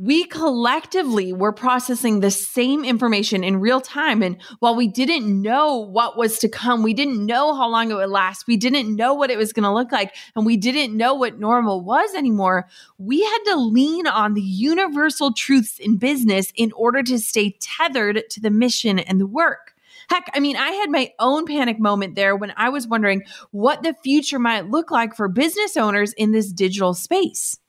We 0.01 0.23
collectively 0.23 1.33
were 1.33 1.51
processing 1.51 2.21
the 2.21 2.31
same 2.31 2.85
information 2.85 3.43
in 3.43 3.59
real 3.59 3.81
time. 3.81 4.21
And 4.21 4.41
while 4.59 4.73
we 4.73 4.87
didn't 4.87 5.41
know 5.41 5.75
what 5.75 6.17
was 6.17 6.39
to 6.39 6.47
come, 6.47 6.83
we 6.83 6.93
didn't 6.93 7.25
know 7.25 7.53
how 7.53 7.67
long 7.67 7.91
it 7.91 7.95
would 7.95 8.09
last, 8.09 8.47
we 8.47 8.55
didn't 8.55 8.95
know 8.95 9.13
what 9.13 9.29
it 9.29 9.37
was 9.37 9.51
going 9.51 9.63
to 9.63 9.73
look 9.73 9.91
like, 9.91 10.15
and 10.37 10.45
we 10.45 10.55
didn't 10.55 10.95
know 10.95 11.13
what 11.13 11.37
normal 11.37 11.81
was 11.81 12.13
anymore, 12.13 12.69
we 12.97 13.21
had 13.21 13.39
to 13.47 13.57
lean 13.57 14.07
on 14.07 14.35
the 14.35 14.41
universal 14.41 15.33
truths 15.33 15.79
in 15.79 15.97
business 15.97 16.53
in 16.55 16.71
order 16.77 17.03
to 17.03 17.19
stay 17.19 17.57
tethered 17.59 18.23
to 18.29 18.39
the 18.39 18.49
mission 18.49 18.99
and 18.99 19.19
the 19.19 19.27
work. 19.27 19.75
Heck, 20.09 20.29
I 20.33 20.39
mean, 20.39 20.55
I 20.55 20.71
had 20.71 20.89
my 20.89 21.11
own 21.19 21.45
panic 21.45 21.79
moment 21.79 22.15
there 22.15 22.35
when 22.35 22.53
I 22.57 22.69
was 22.69 22.87
wondering 22.87 23.23
what 23.51 23.83
the 23.83 23.95
future 24.03 24.39
might 24.39 24.69
look 24.69 24.89
like 24.89 25.15
for 25.15 25.27
business 25.27 25.77
owners 25.77 26.13
in 26.13 26.31
this 26.31 26.51
digital 26.51 26.93
space. 26.93 27.59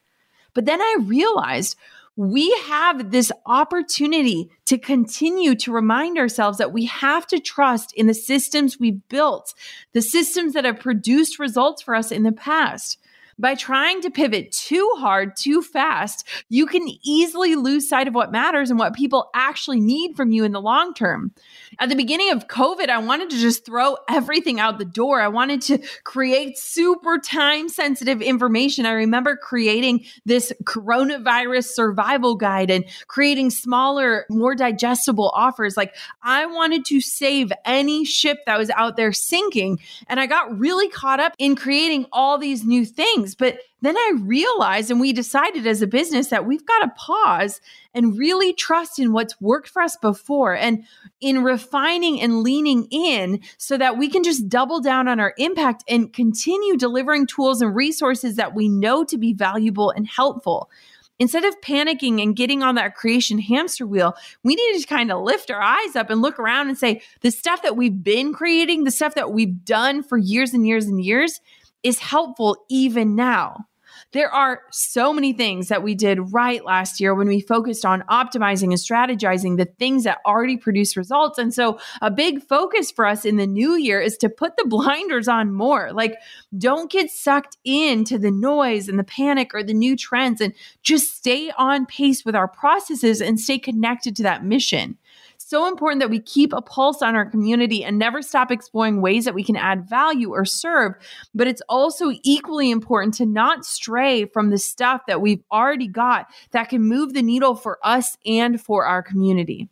But 0.55 0.65
then 0.65 0.81
I 0.81 0.97
realized 1.01 1.77
we 2.17 2.51
have 2.67 3.11
this 3.11 3.31
opportunity 3.47 4.51
to 4.67 4.79
continue 4.79 5.55
to 5.55 5.73
remind 5.73 6.19
ourselves 6.19 6.59
that 6.59 6.73
we 6.73 6.87
have 6.87 7.27
to 7.29 7.39
trust 7.39 7.93
in 7.95 8.07
the 8.07 8.15
systems 8.15 8.79
we've 8.79 9.07
built, 9.09 9.55
the 9.93 10.03
systems 10.03 10.55
that 10.55 10.65
have 10.65 10.81
produced 10.81 11.39
results 11.39 11.83
for 11.83 11.95
us 11.95 12.11
in 12.11 12.23
the 12.23 12.33
past. 12.33 12.99
By 13.39 13.55
trying 13.55 14.03
to 14.03 14.11
pivot 14.11 14.53
too 14.53 14.97
hard, 14.99 15.35
too 15.35 15.63
fast, 15.63 16.29
you 16.51 16.67
can 16.67 16.87
easily 17.03 17.55
lose 17.55 17.89
sight 17.89 18.07
of 18.07 18.15
what 18.15 18.33
matters 18.33 18.69
and 18.69 18.79
what 18.79 18.95
people 18.95 19.31
actually 19.35 19.81
need 19.81 20.15
from 20.15 20.31
you 20.31 20.45
in 20.45 20.53
the 20.53 20.61
long 20.61 20.93
term. 20.93 21.33
At 21.81 21.89
the 21.89 21.97
beginning 21.97 22.31
of 22.31 22.47
COVID, 22.47 22.91
I 22.91 22.99
wanted 22.99 23.31
to 23.31 23.39
just 23.39 23.65
throw 23.65 23.97
everything 24.07 24.61
out 24.61 24.77
the 24.77 24.85
door. 24.85 25.19
I 25.23 25.29
wanted 25.29 25.63
to 25.63 25.79
create 26.05 26.59
super 26.59 27.17
time 27.19 27.71
sensitive 27.71 28.21
information. 28.21 28.85
I 28.85 28.93
remember 28.93 29.35
creating 29.35 30.05
this 30.27 30.53
coronavirus 30.65 31.65
survival 31.69 32.35
guide 32.35 32.71
and 32.71 32.85
creating 33.07 33.49
smaller, 33.49 34.27
more 34.29 34.55
digestible 34.55 35.31
offers. 35.35 35.79
Like 35.79 35.95
I 36.23 36.45
wanted 36.45 36.85
to 36.85 37.01
save 37.01 37.51
any 37.65 38.05
ship 38.05 38.41
that 38.45 38.59
was 38.59 38.69
out 38.69 38.99
there 38.99 39.15
sinking. 39.15 39.81
And 40.07 40.21
I 40.21 40.27
got 40.27 40.59
really 40.59 40.91
caught 40.91 41.19
up 41.19 41.33
in 41.39 41.57
creating 41.57 42.05
all 42.13 42.37
these 42.37 42.63
new 42.63 42.85
things. 42.85 43.35
But 43.35 43.59
then 43.83 43.97
I 43.97 44.15
realized, 44.21 44.91
and 44.91 45.01
we 45.01 45.13
decided 45.13 45.67
as 45.67 45.83
a 45.83 45.87
business 45.87 46.29
that 46.29 46.47
we've 46.47 46.67
got 46.67 46.81
to 46.81 46.93
pause 46.97 47.61
and 47.95 48.19
really 48.19 48.53
trust 48.53 48.99
in 48.99 49.13
what's 49.13 49.41
worked 49.41 49.69
for 49.69 49.83
us 49.83 49.97
before 49.97 50.55
and 50.55 50.85
in 51.21 51.43
refining 51.43 52.21
and 52.21 52.43
leaning 52.43 52.87
in 52.91 53.41
so 53.57 53.79
that 53.79 53.97
we 53.97 54.09
can 54.09 54.23
just 54.23 54.49
double 54.49 54.81
down 54.81 55.09
on 55.09 55.19
our 55.19 55.35
impact 55.39 55.83
and 55.89 56.13
continue 56.13 56.77
delivering 56.77 57.27
tools 57.27 57.63
and 57.63 57.75
resources 57.75 58.37
that 58.37 58.55
we 58.55 58.69
know 58.69 59.05
to 59.05 59.17
be 59.17 59.33
valuable 59.33 59.91
and 59.91 60.07
helpful. 60.07 60.71
Instead 61.19 61.45
of 61.45 61.61
panicking 61.61 62.23
and 62.23 62.35
getting 62.35 62.63
on 62.63 62.77
that 62.77 62.95
creation 62.95 63.39
hamster 63.39 63.87
wheel, 63.87 64.15
we 64.43 64.55
need 64.55 64.81
to 64.81 64.87
kind 64.87 65.13
of 65.13 65.23
lift 65.23 65.51
our 65.51 65.61
eyes 65.61 65.95
up 65.95 66.09
and 66.09 66.23
look 66.23 66.39
around 66.39 66.69
and 66.69 66.79
say, 66.79 67.03
the 67.21 67.31
stuff 67.31 67.61
that 67.61 67.77
we've 67.77 68.03
been 68.03 68.33
creating, 68.33 68.85
the 68.85 68.91
stuff 68.91 69.15
that 69.15 69.31
we've 69.31 69.63
done 69.65 70.03
for 70.03 70.17
years 70.17 70.55
and 70.55 70.67
years 70.67 70.87
and 70.87 71.05
years, 71.05 71.41
is 71.83 71.99
helpful 71.99 72.57
even 72.71 73.15
now. 73.17 73.67
There 74.13 74.33
are 74.33 74.63
so 74.73 75.13
many 75.13 75.33
things 75.33 75.69
that 75.69 75.85
we 75.85 75.95
did 75.95 76.33
right 76.33 76.65
last 76.65 77.01
year 77.01 77.15
when 77.15 77.29
we 77.29 77.41
focused 77.41 77.85
on 77.85 78.03
optimizing 78.11 78.65
and 78.65 78.75
strategizing 78.75 79.57
the 79.57 79.67
things 79.79 80.03
that 80.03 80.19
already 80.27 80.57
produce 80.57 80.97
results. 80.97 81.39
And 81.39 81.55
so, 81.55 81.79
a 82.03 82.11
big 82.11 82.43
focus 82.43 82.91
for 82.91 83.07
us 83.07 83.25
in 83.25 83.37
the 83.37 83.47
new 83.47 83.77
year 83.77 84.01
is 84.01 84.17
to 84.19 84.29
put 84.29 84.57
the 84.57 84.65
blinders 84.69 85.29
on 85.29 85.53
more. 85.53 85.93
Like, 85.93 86.17
don't 86.59 86.91
get 86.91 87.11
sucked 87.11 87.57
into 87.65 88.19
the 88.19 88.33
noise 88.33 88.89
and 88.89 88.99
the 88.99 89.05
panic 89.05 89.55
or 89.55 89.63
the 89.63 89.75
new 89.75 89.97
trends 89.97 90.41
and 90.41 90.55
just 90.83 91.17
stay 91.17 91.53
on 91.57 91.87
pace 91.87 92.25
with 92.25 92.35
our 92.35 92.49
processes 92.49 93.21
and 93.21 93.39
stay 93.39 93.59
connected 93.59 94.17
to 94.17 94.23
that 94.25 94.45
mission 94.45 94.99
so 95.51 95.67
important 95.67 95.99
that 95.99 96.11
we 96.11 96.21
keep 96.21 96.53
a 96.53 96.63
pulse 96.63 97.03
on 97.03 97.17
our 97.17 97.29
community 97.29 97.83
and 97.83 97.99
never 97.99 98.23
stop 98.23 98.53
exploring 98.53 99.03
ways 99.03 99.25
that 99.25 99.35
we 99.35 99.43
can 99.43 99.57
add 99.57 99.89
value 99.91 100.31
or 100.31 100.45
serve. 100.45 100.95
But 101.35 101.49
it's 101.49 101.61
also 101.69 102.13
equally 102.23 102.71
important 102.71 103.15
to 103.15 103.27
not 103.27 103.65
stray 103.65 104.27
from 104.27 104.51
the 104.51 104.59
stuff 104.59 105.03
that 105.09 105.21
we've 105.21 105.43
already 105.51 105.89
got 105.89 106.29
that 106.53 106.69
can 106.69 106.83
move 106.83 107.15
the 107.15 107.23
needle 107.23 107.57
for 107.57 107.81
us 107.83 108.17
and 108.25 108.61
for 108.61 108.87
our 108.87 109.03
community. 109.03 109.69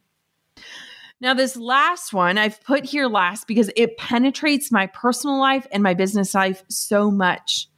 Now, 1.21 1.33
this 1.35 1.57
last 1.57 2.13
one 2.13 2.39
I've 2.39 2.61
put 2.65 2.85
here 2.85 3.07
last 3.07 3.47
because 3.47 3.71
it 3.77 3.97
penetrates 3.99 4.73
my 4.73 4.89
personal 4.89 5.39
life 5.39 5.67
and 5.71 5.83
my 5.83 5.95
business 5.95 6.35
life 6.35 6.65
so 6.69 7.09
much. 7.09 7.69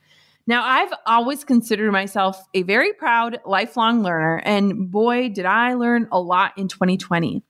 Now, 0.47 0.65
I've 0.65 0.93
always 1.07 1.45
considered 1.45 1.93
myself 1.93 2.43
a 2.55 2.63
very 2.63 2.95
proud 2.95 3.41
lifelong 3.45 4.03
learner, 4.03 4.41
and 4.45 4.91
boy, 4.91 5.29
did 5.29 5.45
I 5.45 5.75
learn 5.75 6.09
a 6.11 6.19
lot 6.19 6.57
in 6.57 6.67
2020. 6.67 7.43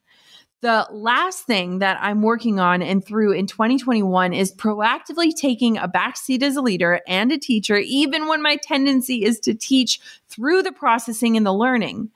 The 0.62 0.86
last 0.90 1.46
thing 1.46 1.78
that 1.78 1.96
I'm 2.02 2.20
working 2.20 2.60
on 2.60 2.82
and 2.82 3.02
through 3.02 3.32
in 3.32 3.46
2021 3.46 4.34
is 4.34 4.54
proactively 4.54 5.34
taking 5.34 5.78
a 5.78 5.88
backseat 5.88 6.42
as 6.42 6.54
a 6.54 6.60
leader 6.60 7.00
and 7.06 7.32
a 7.32 7.38
teacher, 7.38 7.78
even 7.78 8.28
when 8.28 8.42
my 8.42 8.56
tendency 8.56 9.24
is 9.24 9.40
to 9.40 9.54
teach 9.54 10.00
through 10.28 10.62
the 10.62 10.72
processing 10.72 11.38
and 11.38 11.46
the 11.46 11.54
learning. 11.54 12.10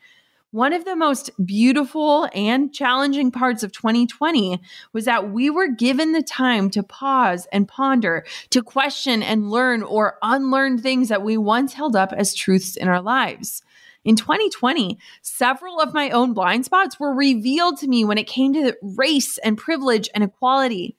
One 0.50 0.74
of 0.74 0.84
the 0.84 0.94
most 0.94 1.30
beautiful 1.44 2.28
and 2.34 2.72
challenging 2.72 3.30
parts 3.30 3.62
of 3.62 3.72
2020 3.72 4.60
was 4.92 5.06
that 5.06 5.30
we 5.30 5.48
were 5.48 5.68
given 5.68 6.12
the 6.12 6.22
time 6.22 6.68
to 6.70 6.82
pause 6.82 7.48
and 7.50 7.66
ponder, 7.66 8.26
to 8.50 8.62
question 8.62 9.22
and 9.22 9.50
learn 9.50 9.82
or 9.82 10.18
unlearn 10.20 10.76
things 10.76 11.08
that 11.08 11.22
we 11.22 11.38
once 11.38 11.72
held 11.72 11.96
up 11.96 12.12
as 12.12 12.34
truths 12.34 12.76
in 12.76 12.88
our 12.88 13.00
lives. 13.00 13.62
In 14.04 14.16
2020, 14.16 14.98
several 15.22 15.80
of 15.80 15.94
my 15.94 16.10
own 16.10 16.34
blind 16.34 16.66
spots 16.66 17.00
were 17.00 17.14
revealed 17.14 17.78
to 17.78 17.88
me 17.88 18.04
when 18.04 18.18
it 18.18 18.26
came 18.26 18.52
to 18.52 18.76
race 18.82 19.38
and 19.38 19.56
privilege 19.56 20.10
and 20.14 20.22
equality. 20.22 20.96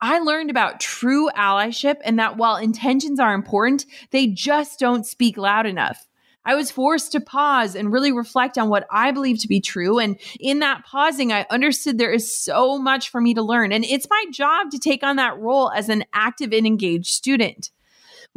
I 0.00 0.20
learned 0.20 0.50
about 0.50 0.78
true 0.78 1.28
allyship 1.36 1.96
and 2.04 2.18
that 2.20 2.36
while 2.36 2.56
intentions 2.56 3.18
are 3.18 3.34
important, 3.34 3.84
they 4.12 4.28
just 4.28 4.78
don't 4.78 5.04
speak 5.04 5.36
loud 5.36 5.66
enough. 5.66 6.06
I 6.44 6.54
was 6.54 6.70
forced 6.70 7.10
to 7.12 7.20
pause 7.20 7.74
and 7.74 7.92
really 7.92 8.12
reflect 8.12 8.56
on 8.56 8.68
what 8.68 8.86
I 8.92 9.10
believe 9.10 9.40
to 9.40 9.48
be 9.48 9.60
true. 9.60 9.98
And 9.98 10.16
in 10.38 10.60
that 10.60 10.84
pausing, 10.84 11.32
I 11.32 11.46
understood 11.50 11.98
there 11.98 12.12
is 12.12 12.32
so 12.32 12.78
much 12.78 13.08
for 13.08 13.20
me 13.20 13.34
to 13.34 13.42
learn. 13.42 13.72
And 13.72 13.84
it's 13.84 14.06
my 14.08 14.24
job 14.30 14.70
to 14.70 14.78
take 14.78 15.02
on 15.02 15.16
that 15.16 15.36
role 15.40 15.72
as 15.72 15.88
an 15.88 16.04
active 16.12 16.52
and 16.52 16.64
engaged 16.64 17.08
student. 17.08 17.72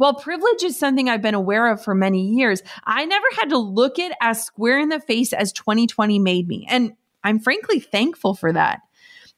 While 0.00 0.14
privilege 0.14 0.62
is 0.62 0.78
something 0.78 1.10
I've 1.10 1.20
been 1.20 1.34
aware 1.34 1.70
of 1.70 1.84
for 1.84 1.94
many 1.94 2.28
years, 2.28 2.62
I 2.84 3.04
never 3.04 3.26
had 3.38 3.50
to 3.50 3.58
look 3.58 3.98
it 3.98 4.12
as 4.22 4.42
square 4.42 4.80
in 4.80 4.88
the 4.88 4.98
face 4.98 5.34
as 5.34 5.52
2020 5.52 6.18
made 6.18 6.48
me. 6.48 6.66
And 6.70 6.94
I'm 7.22 7.38
frankly 7.38 7.80
thankful 7.80 8.34
for 8.34 8.50
that. 8.50 8.80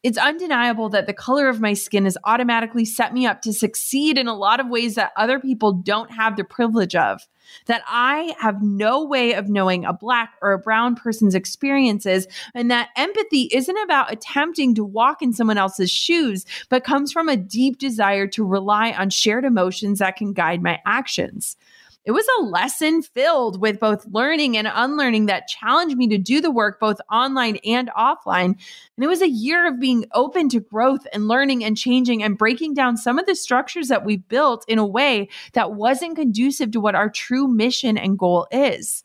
It's 0.02 0.18
undeniable 0.18 0.88
that 0.88 1.06
the 1.06 1.12
color 1.12 1.48
of 1.48 1.60
my 1.60 1.74
skin 1.74 2.04
has 2.04 2.18
automatically 2.24 2.84
set 2.84 3.14
me 3.14 3.24
up 3.24 3.40
to 3.42 3.52
succeed 3.52 4.18
in 4.18 4.26
a 4.26 4.34
lot 4.34 4.58
of 4.58 4.68
ways 4.68 4.96
that 4.96 5.12
other 5.16 5.38
people 5.38 5.72
don't 5.72 6.10
have 6.10 6.36
the 6.36 6.42
privilege 6.42 6.96
of. 6.96 7.28
That 7.66 7.82
I 7.86 8.34
have 8.40 8.62
no 8.62 9.04
way 9.04 9.34
of 9.34 9.48
knowing 9.48 9.84
a 9.84 9.92
black 9.92 10.34
or 10.42 10.52
a 10.52 10.58
brown 10.58 10.96
person's 10.96 11.36
experiences, 11.36 12.26
and 12.52 12.68
that 12.70 12.88
empathy 12.96 13.48
isn't 13.52 13.78
about 13.78 14.12
attempting 14.12 14.74
to 14.74 14.84
walk 14.84 15.22
in 15.22 15.32
someone 15.32 15.58
else's 15.58 15.90
shoes, 15.90 16.46
but 16.68 16.82
comes 16.82 17.12
from 17.12 17.28
a 17.28 17.36
deep 17.36 17.78
desire 17.78 18.26
to 18.28 18.44
rely 18.44 18.92
on 18.92 19.10
shared 19.10 19.44
emotions 19.44 20.00
that 20.00 20.16
can 20.16 20.32
guide 20.32 20.62
my 20.62 20.80
actions 20.84 21.56
it 22.04 22.10
was 22.10 22.26
a 22.38 22.42
lesson 22.42 23.02
filled 23.02 23.60
with 23.60 23.78
both 23.78 24.06
learning 24.06 24.56
and 24.56 24.68
unlearning 24.72 25.26
that 25.26 25.46
challenged 25.46 25.96
me 25.96 26.08
to 26.08 26.18
do 26.18 26.40
the 26.40 26.50
work 26.50 26.80
both 26.80 27.00
online 27.10 27.58
and 27.64 27.90
offline. 27.96 28.56
And 28.96 29.04
it 29.04 29.06
was 29.06 29.22
a 29.22 29.28
year 29.28 29.68
of 29.68 29.78
being 29.78 30.06
open 30.12 30.48
to 30.48 30.60
growth 30.60 31.06
and 31.12 31.28
learning 31.28 31.62
and 31.62 31.76
changing 31.76 32.22
and 32.22 32.36
breaking 32.36 32.74
down 32.74 32.96
some 32.96 33.20
of 33.20 33.26
the 33.26 33.36
structures 33.36 33.86
that 33.88 34.04
we 34.04 34.16
built 34.16 34.64
in 34.66 34.78
a 34.78 34.86
way 34.86 35.28
that 35.52 35.74
wasn't 35.74 36.16
conducive 36.16 36.72
to 36.72 36.80
what 36.80 36.96
our 36.96 37.08
true 37.08 37.46
mission 37.46 37.96
and 37.96 38.18
goal 38.18 38.48
is. 38.50 39.04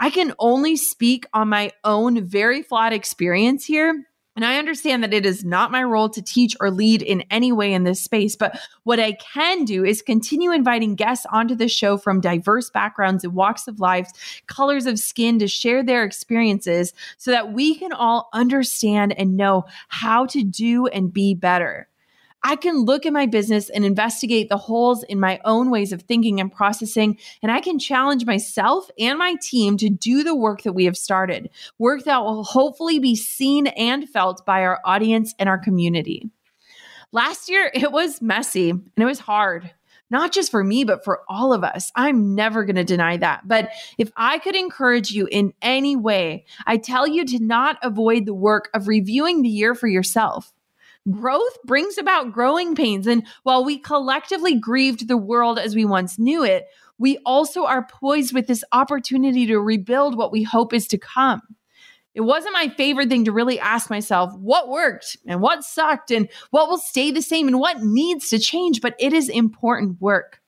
I 0.00 0.10
can 0.10 0.34
only 0.40 0.76
speak 0.76 1.26
on 1.32 1.48
my 1.48 1.70
own 1.84 2.24
very 2.24 2.62
flawed 2.62 2.92
experience 2.92 3.64
here 3.64 4.08
and 4.36 4.44
I 4.44 4.58
understand 4.58 5.02
that 5.02 5.14
it 5.14 5.24
is 5.24 5.44
not 5.44 5.70
my 5.70 5.82
role 5.82 6.08
to 6.10 6.22
teach 6.22 6.56
or 6.60 6.70
lead 6.70 7.02
in 7.02 7.22
any 7.30 7.52
way 7.52 7.72
in 7.72 7.84
this 7.84 8.02
space, 8.02 8.34
but 8.34 8.58
what 8.82 8.98
I 8.98 9.12
can 9.12 9.64
do 9.64 9.84
is 9.84 10.02
continue 10.02 10.50
inviting 10.50 10.96
guests 10.96 11.26
onto 11.30 11.54
the 11.54 11.68
show 11.68 11.96
from 11.96 12.20
diverse 12.20 12.68
backgrounds 12.70 13.24
and 13.24 13.34
walks 13.34 13.68
of 13.68 13.80
life, 13.80 14.10
colors 14.46 14.86
of 14.86 14.98
skin 14.98 15.38
to 15.38 15.46
share 15.46 15.82
their 15.82 16.04
experiences 16.04 16.92
so 17.16 17.30
that 17.30 17.52
we 17.52 17.76
can 17.76 17.92
all 17.92 18.28
understand 18.32 19.12
and 19.18 19.36
know 19.36 19.64
how 19.88 20.26
to 20.26 20.42
do 20.42 20.86
and 20.88 21.12
be 21.12 21.34
better. 21.34 21.88
I 22.44 22.56
can 22.56 22.84
look 22.84 23.06
at 23.06 23.12
my 23.14 23.24
business 23.24 23.70
and 23.70 23.86
investigate 23.86 24.50
the 24.50 24.58
holes 24.58 25.02
in 25.04 25.18
my 25.18 25.40
own 25.46 25.70
ways 25.70 25.92
of 25.92 26.02
thinking 26.02 26.40
and 26.40 26.52
processing, 26.52 27.18
and 27.42 27.50
I 27.50 27.60
can 27.60 27.78
challenge 27.78 28.26
myself 28.26 28.90
and 28.98 29.18
my 29.18 29.36
team 29.40 29.78
to 29.78 29.88
do 29.88 30.22
the 30.22 30.36
work 30.36 30.62
that 30.62 30.74
we 30.74 30.84
have 30.84 30.96
started, 30.96 31.48
work 31.78 32.04
that 32.04 32.22
will 32.22 32.44
hopefully 32.44 32.98
be 32.98 33.16
seen 33.16 33.68
and 33.68 34.08
felt 34.08 34.44
by 34.44 34.60
our 34.60 34.78
audience 34.84 35.34
and 35.38 35.48
our 35.48 35.58
community. 35.58 36.28
Last 37.12 37.48
year, 37.48 37.70
it 37.72 37.90
was 37.90 38.20
messy 38.20 38.70
and 38.70 38.92
it 38.98 39.06
was 39.06 39.20
hard 39.20 39.72
not 40.10 40.32
just 40.32 40.50
for 40.50 40.62
me, 40.62 40.84
but 40.84 41.02
for 41.02 41.22
all 41.28 41.52
of 41.52 41.64
us. 41.64 41.90
I'm 41.96 42.36
never 42.36 42.64
going 42.64 42.76
to 42.76 42.84
deny 42.84 43.16
that. 43.16 43.48
But 43.48 43.70
if 43.98 44.12
I 44.16 44.38
could 44.38 44.54
encourage 44.54 45.10
you 45.10 45.26
in 45.26 45.52
any 45.60 45.96
way, 45.96 46.44
I 46.66 46.76
tell 46.76 47.06
you 47.06 47.24
to 47.24 47.42
not 47.42 47.78
avoid 47.82 48.26
the 48.26 48.34
work 48.34 48.68
of 48.74 48.86
reviewing 48.86 49.42
the 49.42 49.48
year 49.48 49.74
for 49.74 49.88
yourself. 49.88 50.52
Growth 51.10 51.62
brings 51.64 51.98
about 51.98 52.32
growing 52.32 52.74
pains. 52.74 53.06
And 53.06 53.26
while 53.42 53.64
we 53.64 53.78
collectively 53.78 54.58
grieved 54.58 55.06
the 55.06 55.16
world 55.16 55.58
as 55.58 55.74
we 55.74 55.84
once 55.84 56.18
knew 56.18 56.42
it, 56.42 56.66
we 56.98 57.18
also 57.26 57.66
are 57.66 57.86
poised 57.86 58.32
with 58.32 58.46
this 58.46 58.64
opportunity 58.72 59.46
to 59.46 59.58
rebuild 59.60 60.16
what 60.16 60.32
we 60.32 60.42
hope 60.42 60.72
is 60.72 60.86
to 60.88 60.98
come. 60.98 61.42
It 62.14 62.20
wasn't 62.20 62.54
my 62.54 62.68
favorite 62.68 63.08
thing 63.08 63.24
to 63.24 63.32
really 63.32 63.58
ask 63.58 63.90
myself 63.90 64.32
what 64.38 64.68
worked 64.68 65.16
and 65.26 65.40
what 65.40 65.64
sucked 65.64 66.12
and 66.12 66.28
what 66.50 66.68
will 66.68 66.78
stay 66.78 67.10
the 67.10 67.20
same 67.20 67.48
and 67.48 67.58
what 67.58 67.82
needs 67.82 68.30
to 68.30 68.38
change, 68.38 68.80
but 68.80 68.94
it 69.00 69.12
is 69.12 69.28
important 69.28 70.00
work. 70.00 70.40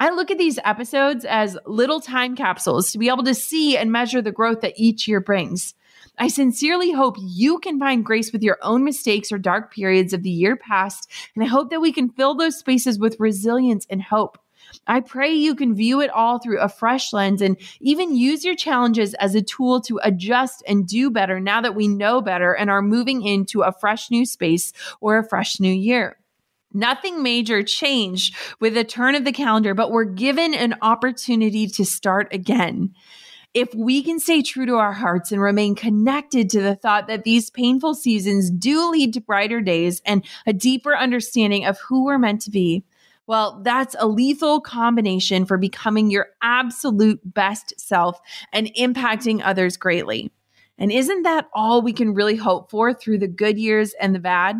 I 0.00 0.10
look 0.10 0.32
at 0.32 0.38
these 0.38 0.58
episodes 0.64 1.24
as 1.24 1.56
little 1.66 2.00
time 2.00 2.34
capsules 2.34 2.90
to 2.90 2.98
be 2.98 3.08
able 3.08 3.22
to 3.24 3.34
see 3.34 3.76
and 3.76 3.92
measure 3.92 4.20
the 4.20 4.32
growth 4.32 4.60
that 4.62 4.74
each 4.76 5.06
year 5.06 5.20
brings. 5.20 5.74
I 6.16 6.28
sincerely 6.28 6.92
hope 6.92 7.16
you 7.18 7.58
can 7.58 7.78
find 7.78 8.04
grace 8.04 8.32
with 8.32 8.42
your 8.42 8.58
own 8.62 8.84
mistakes 8.84 9.32
or 9.32 9.38
dark 9.38 9.72
periods 9.72 10.12
of 10.12 10.22
the 10.22 10.30
year 10.30 10.56
past, 10.56 11.10
and 11.34 11.42
I 11.42 11.48
hope 11.48 11.70
that 11.70 11.80
we 11.80 11.92
can 11.92 12.08
fill 12.08 12.34
those 12.34 12.58
spaces 12.58 12.98
with 12.98 13.18
resilience 13.18 13.86
and 13.90 14.00
hope. 14.00 14.38
I 14.86 15.00
pray 15.00 15.32
you 15.32 15.54
can 15.54 15.74
view 15.74 16.00
it 16.00 16.10
all 16.10 16.38
through 16.38 16.60
a 16.60 16.68
fresh 16.68 17.12
lens 17.12 17.42
and 17.42 17.56
even 17.80 18.16
use 18.16 18.44
your 18.44 18.54
challenges 18.54 19.14
as 19.14 19.34
a 19.34 19.42
tool 19.42 19.80
to 19.82 20.00
adjust 20.02 20.62
and 20.66 20.86
do 20.86 21.10
better 21.10 21.40
now 21.40 21.60
that 21.60 21.74
we 21.74 21.88
know 21.88 22.20
better 22.20 22.54
and 22.54 22.70
are 22.70 22.82
moving 22.82 23.22
into 23.22 23.62
a 23.62 23.72
fresh 23.72 24.10
new 24.10 24.24
space 24.24 24.72
or 25.00 25.18
a 25.18 25.28
fresh 25.28 25.60
new 25.60 25.72
year. 25.72 26.18
Nothing 26.72 27.22
major 27.22 27.62
changed 27.62 28.34
with 28.60 28.74
the 28.74 28.84
turn 28.84 29.14
of 29.14 29.24
the 29.24 29.32
calendar, 29.32 29.74
but 29.74 29.92
we're 29.92 30.04
given 30.04 30.54
an 30.54 30.74
opportunity 30.82 31.68
to 31.68 31.84
start 31.84 32.32
again 32.32 32.94
if 33.54 33.72
we 33.74 34.02
can 34.02 34.18
stay 34.18 34.42
true 34.42 34.66
to 34.66 34.74
our 34.74 34.92
hearts 34.92 35.30
and 35.30 35.40
remain 35.40 35.76
connected 35.76 36.50
to 36.50 36.60
the 36.60 36.74
thought 36.74 37.06
that 37.06 37.22
these 37.22 37.50
painful 37.50 37.94
seasons 37.94 38.50
do 38.50 38.90
lead 38.90 39.14
to 39.14 39.20
brighter 39.20 39.60
days 39.60 40.02
and 40.04 40.24
a 40.44 40.52
deeper 40.52 40.96
understanding 40.96 41.64
of 41.64 41.78
who 41.78 42.04
we're 42.04 42.18
meant 42.18 42.42
to 42.42 42.50
be, 42.50 42.84
well, 43.26 43.60
that's 43.62 43.94
a 43.98 44.08
lethal 44.08 44.60
combination 44.60 45.46
for 45.46 45.56
becoming 45.56 46.10
your 46.10 46.26
absolute 46.42 47.20
best 47.24 47.72
self 47.80 48.20
and 48.52 48.66
impacting 48.74 49.40
others 49.42 49.76
greatly. 49.76 50.30
And 50.76 50.90
isn't 50.90 51.22
that 51.22 51.48
all 51.54 51.80
we 51.80 51.92
can 51.92 52.12
really 52.12 52.36
hope 52.36 52.70
for 52.70 52.92
through 52.92 53.18
the 53.18 53.28
good 53.28 53.56
years 53.56 53.94
and 54.00 54.14
the 54.14 54.18
bad? 54.18 54.56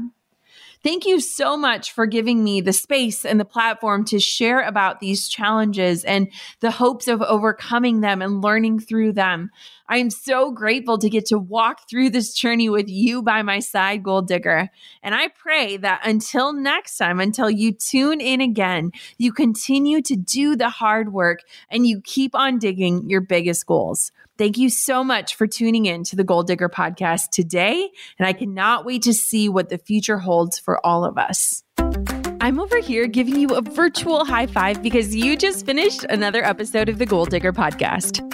Thank 0.84 1.06
you 1.06 1.18
so 1.18 1.56
much 1.56 1.92
for 1.92 2.04
giving 2.04 2.44
me 2.44 2.60
the 2.60 2.74
space 2.74 3.24
and 3.24 3.40
the 3.40 3.46
platform 3.46 4.04
to 4.04 4.20
share 4.20 4.60
about 4.60 5.00
these 5.00 5.28
challenges 5.28 6.04
and 6.04 6.30
the 6.60 6.70
hopes 6.70 7.08
of 7.08 7.22
overcoming 7.22 8.02
them 8.02 8.20
and 8.20 8.42
learning 8.42 8.80
through 8.80 9.14
them. 9.14 9.50
I 9.88 9.96
am 9.96 10.10
so 10.10 10.50
grateful 10.50 10.98
to 10.98 11.08
get 11.08 11.24
to 11.26 11.38
walk 11.38 11.88
through 11.88 12.10
this 12.10 12.34
journey 12.34 12.68
with 12.68 12.90
you 12.90 13.22
by 13.22 13.40
my 13.40 13.60
side, 13.60 14.02
Goal 14.02 14.20
Digger. 14.20 14.68
And 15.02 15.14
I 15.14 15.28
pray 15.28 15.78
that 15.78 16.02
until 16.04 16.52
next 16.52 16.98
time, 16.98 17.18
until 17.18 17.48
you 17.48 17.72
tune 17.72 18.20
in 18.20 18.42
again, 18.42 18.92
you 19.16 19.32
continue 19.32 20.02
to 20.02 20.16
do 20.16 20.54
the 20.54 20.68
hard 20.68 21.14
work 21.14 21.40
and 21.70 21.86
you 21.86 22.02
keep 22.02 22.34
on 22.34 22.58
digging 22.58 23.08
your 23.08 23.22
biggest 23.22 23.64
goals. 23.64 24.12
Thank 24.36 24.58
you 24.58 24.68
so 24.68 25.04
much 25.04 25.36
for 25.36 25.46
tuning 25.46 25.86
in 25.86 26.02
to 26.04 26.16
the 26.16 26.24
Goal 26.24 26.42
Digger 26.42 26.68
podcast 26.68 27.30
today. 27.30 27.88
And 28.18 28.26
I 28.26 28.32
cannot 28.32 28.84
wait 28.84 29.02
to 29.02 29.14
see 29.14 29.48
what 29.48 29.68
the 29.68 29.78
future 29.78 30.18
holds 30.18 30.58
for 30.58 30.84
all 30.84 31.04
of 31.04 31.16
us. 31.18 31.62
I'm 32.40 32.60
over 32.60 32.80
here 32.80 33.06
giving 33.06 33.38
you 33.38 33.48
a 33.54 33.62
virtual 33.62 34.24
high 34.24 34.46
five 34.46 34.82
because 34.82 35.14
you 35.14 35.36
just 35.36 35.64
finished 35.64 36.04
another 36.04 36.44
episode 36.44 36.88
of 36.88 36.98
the 36.98 37.06
Goal 37.06 37.26
Digger 37.26 37.52
podcast. 37.52 38.33